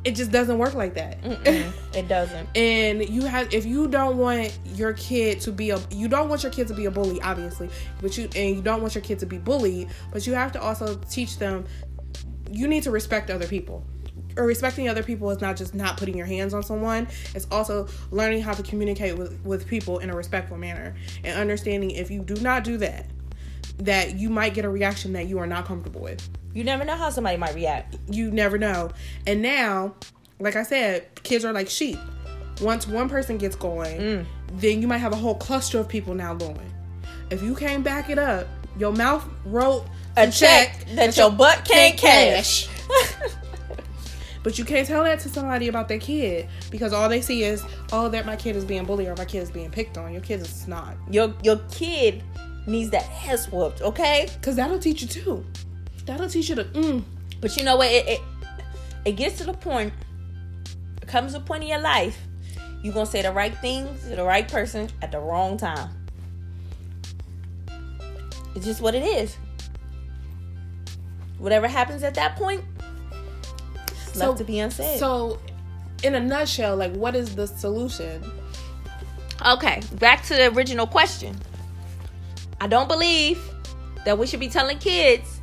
it 0.03 0.15
just 0.15 0.31
doesn't 0.31 0.57
work 0.57 0.73
like 0.73 0.95
that. 0.95 1.21
Mm-mm, 1.21 1.73
it 1.95 2.07
doesn't. 2.07 2.49
and 2.55 3.07
you 3.07 3.23
have 3.23 3.53
if 3.53 3.65
you 3.65 3.87
don't 3.87 4.17
want 4.17 4.57
your 4.75 4.93
kid 4.93 5.39
to 5.41 5.51
be 5.51 5.69
a 5.69 5.79
you 5.91 6.07
don't 6.07 6.29
want 6.29 6.43
your 6.43 6.51
kid 6.51 6.67
to 6.69 6.73
be 6.73 6.85
a 6.85 6.91
bully 6.91 7.21
obviously 7.21 7.69
but 8.01 8.17
you 8.17 8.27
and 8.35 8.55
you 8.55 8.61
don't 8.61 8.81
want 8.81 8.95
your 8.95 9.03
kid 9.03 9.19
to 9.19 9.25
be 9.25 9.37
bullied 9.37 9.89
but 10.11 10.25
you 10.25 10.33
have 10.33 10.51
to 10.51 10.61
also 10.61 10.95
teach 11.09 11.37
them 11.37 11.65
you 12.51 12.67
need 12.67 12.83
to 12.83 12.91
respect 12.91 13.29
other 13.29 13.47
people. 13.47 13.85
Or 14.37 14.45
respecting 14.45 14.87
other 14.87 15.03
people 15.03 15.29
is 15.29 15.41
not 15.41 15.57
just 15.57 15.73
not 15.75 15.97
putting 15.97 16.17
your 16.17 16.25
hands 16.25 16.53
on 16.53 16.63
someone 16.63 17.07
it's 17.35 17.47
also 17.51 17.87
learning 18.11 18.41
how 18.41 18.53
to 18.53 18.63
communicate 18.63 19.17
with 19.17 19.37
with 19.43 19.67
people 19.67 19.99
in 19.99 20.09
a 20.09 20.15
respectful 20.15 20.57
manner 20.57 20.95
and 21.25 21.37
understanding 21.37 21.91
if 21.91 22.09
you 22.09 22.21
do 22.23 22.35
not 22.35 22.63
do 22.63 22.77
that 22.77 23.07
that 23.79 24.15
you 24.15 24.29
might 24.29 24.53
get 24.53 24.63
a 24.63 24.69
reaction 24.69 25.11
that 25.13 25.27
you 25.27 25.37
are 25.37 25.47
not 25.47 25.65
comfortable 25.65 25.99
with 26.01 26.29
You 26.53 26.63
never 26.63 26.83
know 26.83 26.95
how 26.95 27.09
somebody 27.09 27.37
might 27.37 27.55
react. 27.55 27.97
you 28.09 28.29
never 28.31 28.57
know. 28.57 28.91
And 29.27 29.41
now, 29.41 29.95
like 30.39 30.55
I 30.55 30.63
said, 30.63 31.07
kids 31.23 31.45
are 31.45 31.53
like 31.53 31.69
sheep. 31.69 31.97
Once 32.61 32.87
one 32.87 33.07
person 33.09 33.37
gets 33.37 33.55
going, 33.55 33.99
Mm. 33.99 34.25
then 34.53 34.81
you 34.81 34.87
might 34.87 34.97
have 34.99 35.13
a 35.13 35.15
whole 35.15 35.35
cluster 35.35 35.79
of 35.79 35.87
people 35.87 36.13
now 36.13 36.33
going. 36.33 36.71
If 37.29 37.41
you 37.41 37.55
can't 37.55 37.83
back 37.83 38.09
it 38.09 38.19
up, 38.19 38.47
your 38.77 38.91
mouth 38.91 39.25
wrote 39.45 39.85
A 40.17 40.29
check 40.29 40.85
that 40.95 41.15
your 41.17 41.31
butt 41.31 41.63
can't 41.65 41.97
cash. 41.97 42.67
But 44.43 44.57
you 44.57 44.65
can't 44.65 44.87
tell 44.87 45.03
that 45.03 45.19
to 45.19 45.29
somebody 45.29 45.67
about 45.67 45.87
their 45.87 45.99
kid 45.99 46.49
because 46.71 46.93
all 46.93 47.07
they 47.07 47.21
see 47.21 47.43
is, 47.43 47.63
oh, 47.91 48.09
that 48.09 48.25
my 48.25 48.35
kid 48.35 48.55
is 48.55 48.65
being 48.65 48.85
bullied 48.85 49.07
or 49.07 49.15
my 49.15 49.25
kid 49.25 49.43
is 49.43 49.51
being 49.51 49.69
picked 49.69 49.99
on. 49.99 50.11
Your 50.11 50.21
kid 50.23 50.39
is 50.41 50.67
not. 50.67 50.95
Your 51.11 51.31
your 51.43 51.57
kid 51.71 52.23
needs 52.65 52.89
that 52.89 53.07
ass 53.27 53.47
whooped, 53.51 53.81
okay? 53.83 54.27
Because 54.33 54.55
that'll 54.55 54.79
teach 54.79 55.03
you 55.03 55.07
too. 55.07 55.45
That'll 56.05 56.29
teach 56.29 56.49
you 56.49 56.55
to, 56.55 56.63
mm, 56.65 57.03
But 57.39 57.55
you 57.57 57.63
know 57.63 57.75
what? 57.77 57.89
It, 57.89 58.07
it 58.07 58.21
it 59.05 59.11
gets 59.13 59.37
to 59.39 59.43
the 59.45 59.53
point. 59.53 59.93
It 61.01 61.07
comes 61.07 61.33
a 61.33 61.39
point 61.39 61.63
in 61.63 61.69
your 61.69 61.81
life. 61.81 62.19
you're 62.83 62.93
gonna 62.93 63.05
say 63.05 63.21
the 63.21 63.31
right 63.31 63.55
things 63.59 64.03
to 64.03 64.15
the 64.15 64.23
right 64.23 64.47
person 64.47 64.89
at 65.01 65.11
the 65.11 65.19
wrong 65.19 65.57
time. 65.57 65.89
It's 68.55 68.65
just 68.65 68.81
what 68.81 68.95
it 68.95 69.03
is. 69.03 69.35
Whatever 71.37 71.67
happens 71.67 72.03
at 72.03 72.13
that 72.15 72.35
point, 72.35 72.63
left 74.15 74.37
to 74.37 74.43
be 74.43 74.59
unsaid. 74.59 74.99
So, 74.99 75.39
in 76.03 76.15
a 76.15 76.19
nutshell, 76.19 76.75
like, 76.75 76.93
what 76.93 77.15
is 77.15 77.35
the 77.35 77.47
solution? 77.47 78.23
Okay, 79.45 79.81
back 79.93 80.23
to 80.25 80.35
the 80.35 80.51
original 80.53 80.85
question. 80.85 81.35
I 82.59 82.67
don't 82.67 82.87
believe 82.87 83.41
that 84.05 84.17
we 84.19 84.27
should 84.27 84.39
be 84.39 84.49
telling 84.49 84.77
kids 84.77 85.40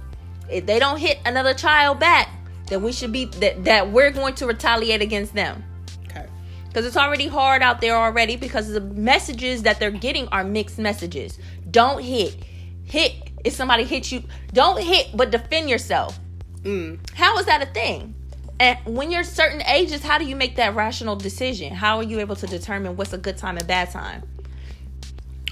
if 0.50 0.66
they 0.66 0.78
don't 0.78 0.98
hit 0.98 1.18
another 1.24 1.54
child 1.54 2.00
back, 2.00 2.28
then 2.66 2.82
we 2.82 2.92
should 2.92 3.12
be 3.12 3.26
that, 3.26 3.64
that 3.64 3.90
we're 3.90 4.10
going 4.10 4.34
to 4.34 4.46
retaliate 4.46 5.00
against 5.00 5.34
them. 5.34 5.64
Okay. 6.06 6.26
Because 6.68 6.86
it's 6.86 6.96
already 6.96 7.26
hard 7.26 7.62
out 7.62 7.80
there 7.80 7.96
already 7.96 8.36
because 8.36 8.68
the 8.68 8.80
messages 8.80 9.62
that 9.62 9.80
they're 9.80 9.90
getting 9.90 10.28
are 10.28 10.44
mixed 10.44 10.78
messages. 10.78 11.38
Don't 11.70 12.02
hit. 12.02 12.36
Hit 12.84 13.14
if 13.44 13.54
somebody 13.54 13.84
hits 13.84 14.12
you. 14.12 14.22
Don't 14.52 14.80
hit, 14.82 15.08
but 15.14 15.30
defend 15.30 15.70
yourself. 15.70 16.18
Mm. 16.62 16.98
How 17.14 17.38
is 17.38 17.46
that 17.46 17.62
a 17.62 17.66
thing? 17.66 18.14
And 18.60 18.78
when 18.86 19.10
you're 19.10 19.24
certain 19.24 19.62
ages, 19.62 20.02
how 20.02 20.18
do 20.18 20.24
you 20.24 20.34
make 20.34 20.56
that 20.56 20.74
rational 20.74 21.14
decision? 21.14 21.72
How 21.72 21.98
are 21.98 22.02
you 22.02 22.18
able 22.18 22.36
to 22.36 22.46
determine 22.46 22.96
what's 22.96 23.12
a 23.12 23.18
good 23.18 23.36
time 23.36 23.56
and 23.56 23.66
bad 23.66 23.90
time? 23.90 24.22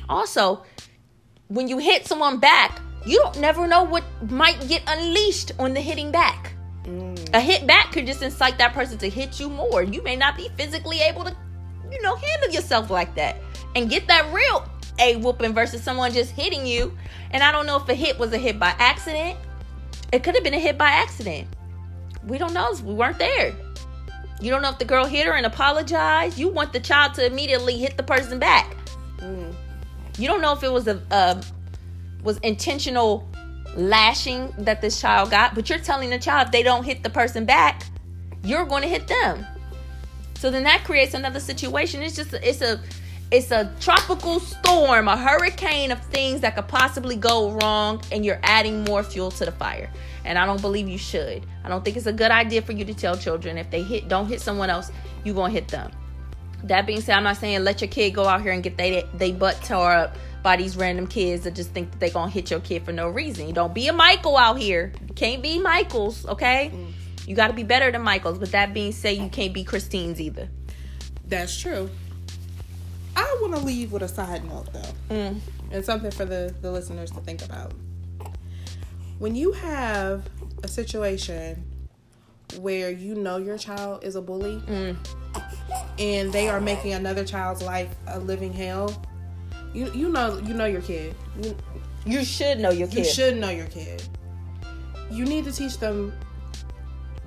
Also, 0.08 0.64
when 1.48 1.68
you 1.68 1.78
hit 1.78 2.06
someone 2.06 2.38
back, 2.38 2.80
you 3.06 3.18
don't 3.22 3.38
never 3.40 3.66
know 3.66 3.84
what 3.84 4.04
might 4.28 4.68
get 4.68 4.82
unleashed 4.86 5.52
on 5.58 5.74
the 5.74 5.80
hitting 5.80 6.10
back. 6.10 6.54
A 7.32 7.40
hit 7.40 7.66
back 7.66 7.92
could 7.92 8.06
just 8.06 8.22
incite 8.22 8.58
that 8.58 8.72
person 8.72 8.98
to 8.98 9.08
hit 9.08 9.40
you 9.40 9.48
more. 9.48 9.82
You 9.82 10.02
may 10.02 10.16
not 10.16 10.36
be 10.36 10.48
physically 10.56 11.00
able 11.00 11.24
to, 11.24 11.34
you 11.90 12.00
know, 12.02 12.14
handle 12.16 12.50
yourself 12.50 12.90
like 12.90 13.14
that 13.16 13.36
and 13.74 13.88
get 13.90 14.06
that 14.06 14.32
real 14.32 14.68
a 14.98 15.16
whooping 15.16 15.52
versus 15.52 15.82
someone 15.82 16.12
just 16.12 16.30
hitting 16.30 16.66
you. 16.66 16.96
And 17.30 17.42
I 17.42 17.52
don't 17.52 17.66
know 17.66 17.76
if 17.76 17.88
a 17.88 17.94
hit 17.94 18.18
was 18.18 18.32
a 18.32 18.38
hit 18.38 18.58
by 18.58 18.74
accident. 18.78 19.38
It 20.12 20.22
could 20.22 20.34
have 20.34 20.44
been 20.44 20.54
a 20.54 20.58
hit 20.58 20.78
by 20.78 20.88
accident. 20.88 21.48
We 22.26 22.38
don't 22.38 22.54
know. 22.54 22.72
We 22.84 22.94
weren't 22.94 23.18
there. 23.18 23.54
You 24.40 24.50
don't 24.50 24.62
know 24.62 24.70
if 24.70 24.78
the 24.78 24.84
girl 24.84 25.06
hit 25.06 25.26
her 25.26 25.32
and 25.32 25.46
apologized. 25.46 26.38
You 26.38 26.48
want 26.48 26.72
the 26.72 26.80
child 26.80 27.14
to 27.14 27.26
immediately 27.26 27.78
hit 27.78 27.96
the 27.96 28.02
person 28.02 28.38
back. 28.38 28.76
Mm. 29.18 29.54
You 30.18 30.28
don't 30.28 30.40
know 30.40 30.52
if 30.52 30.62
it 30.62 30.72
was 30.72 30.88
a, 30.88 31.00
a 31.10 31.42
was 32.26 32.36
intentional 32.38 33.26
lashing 33.76 34.52
that 34.58 34.80
this 34.80 35.00
child 35.00 35.30
got, 35.30 35.54
but 35.54 35.70
you're 35.70 35.78
telling 35.78 36.10
the 36.10 36.18
child 36.18 36.48
if 36.48 36.52
they 36.52 36.62
don't 36.62 36.84
hit 36.84 37.02
the 37.02 37.10
person 37.10 37.44
back, 37.44 37.84
you're 38.42 38.66
going 38.66 38.82
to 38.82 38.88
hit 38.88 39.06
them. 39.06 39.46
So 40.34 40.50
then 40.50 40.64
that 40.64 40.84
creates 40.84 41.14
another 41.14 41.40
situation. 41.40 42.02
It's 42.02 42.16
just 42.16 42.34
it's 42.34 42.60
a 42.60 42.80
it's 43.30 43.50
a 43.50 43.72
tropical 43.80 44.38
storm, 44.38 45.08
a 45.08 45.16
hurricane 45.16 45.90
of 45.90 46.00
things 46.06 46.42
that 46.42 46.54
could 46.54 46.68
possibly 46.68 47.16
go 47.16 47.50
wrong, 47.52 48.00
and 48.12 48.24
you're 48.24 48.38
adding 48.42 48.84
more 48.84 49.02
fuel 49.02 49.30
to 49.32 49.44
the 49.44 49.52
fire. 49.52 49.90
And 50.24 50.38
I 50.38 50.46
don't 50.46 50.60
believe 50.60 50.88
you 50.88 50.98
should. 50.98 51.44
I 51.64 51.68
don't 51.68 51.84
think 51.84 51.96
it's 51.96 52.06
a 52.06 52.12
good 52.12 52.30
idea 52.30 52.62
for 52.62 52.72
you 52.72 52.84
to 52.84 52.94
tell 52.94 53.16
children 53.16 53.56
if 53.56 53.70
they 53.70 53.82
hit 53.82 54.08
don't 54.08 54.28
hit 54.28 54.40
someone 54.40 54.70
else, 54.70 54.92
you're 55.24 55.34
gonna 55.34 55.52
hit 55.52 55.68
them. 55.68 55.90
That 56.64 56.86
being 56.86 57.00
said, 57.00 57.16
I'm 57.16 57.24
not 57.24 57.36
saying 57.38 57.64
let 57.64 57.80
your 57.80 57.88
kid 57.88 58.10
go 58.10 58.26
out 58.26 58.42
here 58.42 58.52
and 58.52 58.62
get 58.62 58.76
they 58.76 59.04
they 59.14 59.32
butt 59.32 59.60
tore 59.62 59.92
up 59.92 60.16
by 60.46 60.56
these 60.56 60.76
random 60.76 61.08
kids 61.08 61.42
that 61.42 61.56
just 61.56 61.72
think 61.72 61.90
that 61.90 61.98
they 61.98 62.08
gonna 62.08 62.30
hit 62.30 62.52
your 62.52 62.60
kid 62.60 62.84
for 62.84 62.92
no 62.92 63.08
reason. 63.08 63.48
You 63.48 63.52
don't 63.52 63.74
be 63.74 63.88
a 63.88 63.92
Michael 63.92 64.36
out 64.36 64.60
here. 64.60 64.92
You 65.08 65.12
can't 65.12 65.42
be 65.42 65.58
Michaels, 65.58 66.24
okay? 66.24 66.70
Mm. 66.72 66.92
You 67.26 67.34
got 67.34 67.48
to 67.48 67.52
be 67.52 67.64
better 67.64 67.90
than 67.90 68.02
Michaels. 68.02 68.38
But 68.38 68.52
that 68.52 68.72
being 68.72 68.92
said, 68.92 69.16
you 69.16 69.28
can't 69.28 69.52
be 69.52 69.64
Christine's 69.64 70.20
either. 70.20 70.48
That's 71.26 71.60
true. 71.60 71.90
I 73.16 73.38
want 73.42 73.56
to 73.56 73.58
leave 73.58 73.90
with 73.90 74.02
a 74.02 74.08
side 74.08 74.44
note 74.44 74.72
though, 74.72 75.16
mm. 75.16 75.40
and 75.72 75.84
something 75.84 76.12
for 76.12 76.24
the 76.24 76.54
the 76.62 76.70
listeners 76.70 77.10
to 77.10 77.20
think 77.22 77.44
about. 77.44 77.72
When 79.18 79.34
you 79.34 79.50
have 79.50 80.28
a 80.62 80.68
situation 80.68 81.64
where 82.60 82.92
you 82.92 83.16
know 83.16 83.38
your 83.38 83.58
child 83.58 84.04
is 84.04 84.14
a 84.14 84.22
bully 84.22 84.62
mm. 84.68 84.96
and 85.98 86.32
they 86.32 86.48
are 86.48 86.60
making 86.60 86.92
another 86.92 87.24
child's 87.24 87.64
life 87.64 87.88
a 88.06 88.20
living 88.20 88.52
hell, 88.52 88.94
you 89.74 89.90
you 89.92 90.08
know 90.08 90.38
you 90.38 90.54
know 90.54 90.66
your 90.66 90.82
kid. 90.82 91.14
You, 91.42 91.56
you 92.04 92.24
should 92.24 92.58
know 92.58 92.70
your 92.70 92.88
kid. 92.88 92.98
You 92.98 93.04
should 93.04 93.36
know 93.36 93.50
your 93.50 93.66
kid. 93.66 94.02
You 95.10 95.24
need 95.24 95.44
to 95.44 95.52
teach 95.52 95.78
them 95.78 96.12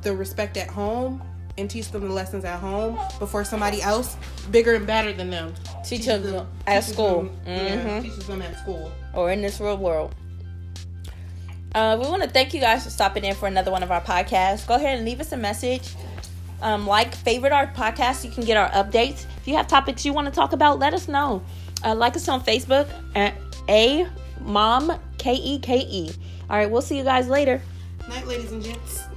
the 0.02 0.16
respect 0.16 0.58
at 0.58 0.68
home 0.68 1.22
and 1.58 1.70
teach 1.70 1.92
them 1.92 2.08
the 2.08 2.14
lessons 2.14 2.46
at 2.46 2.60
home 2.60 2.98
before 3.20 3.44
somebody 3.44 3.82
else 3.82 4.16
bigger 4.52 4.76
and 4.76 4.88
better 4.88 5.12
than 5.12 5.30
them 5.30 5.54
teach 5.84 6.06
them, 6.06 6.24
them 6.24 6.48
at 6.68 6.84
school. 6.84 7.24
Them, 7.24 7.30
mm-hmm. 7.46 7.88
yeah, 7.88 8.02
teaches 8.02 8.28
them 8.28 8.42
at 8.42 8.58
school 8.60 8.92
or 9.14 9.32
in 9.32 9.42
this 9.42 9.60
real 9.60 9.78
world. 9.78 10.16
Uh, 11.76 11.98
we 12.02 12.08
want 12.08 12.24
to 12.24 12.30
thank 12.30 12.54
you 12.54 12.60
guys 12.60 12.84
for 12.84 12.90
stopping 12.90 13.24
in 13.24 13.36
for 13.36 13.48
another 13.48 13.72
one 13.72 13.84
of 13.84 13.92
our 13.92 14.02
podcasts. 14.02 14.68
Go 14.68 14.76
ahead 14.76 14.98
and 14.98 15.06
leave 15.06 15.20
us 15.20 15.32
a 15.32 15.38
message. 15.38 15.94
Um, 16.62 16.88
like, 16.88 17.14
favorite 17.14 17.54
our 17.54 17.68
podcast. 17.68 18.26
You 18.26 18.32
can 18.32 18.44
get 18.44 18.58
our 18.58 18.70
updates. 18.72 19.26
If 19.38 19.48
you 19.48 19.56
have 19.56 19.68
topics 19.68 20.04
you 20.04 20.12
want 20.12 20.28
to 20.28 20.34
talk 20.34 20.52
about, 20.52 20.80
let 20.80 20.94
us 20.94 21.08
know. 21.08 21.44
Uh, 21.84 21.96
like 21.96 22.16
us 22.16 22.28
on 22.28 22.44
Facebook 22.44 22.88
at 23.16 23.34
a 23.68 24.08
mom 24.42 24.92
k 25.18 25.34
e 25.34 25.60
k 25.60 25.80
e. 25.90 26.12
All 26.50 26.58
right, 26.58 26.70
we'll 26.70 26.82
see 26.82 26.98
you 26.98 27.04
guys 27.04 27.28
later. 27.28 27.62
Night, 28.08 28.26
ladies 28.28 28.52
and 28.52 28.64
gents. 28.64 29.09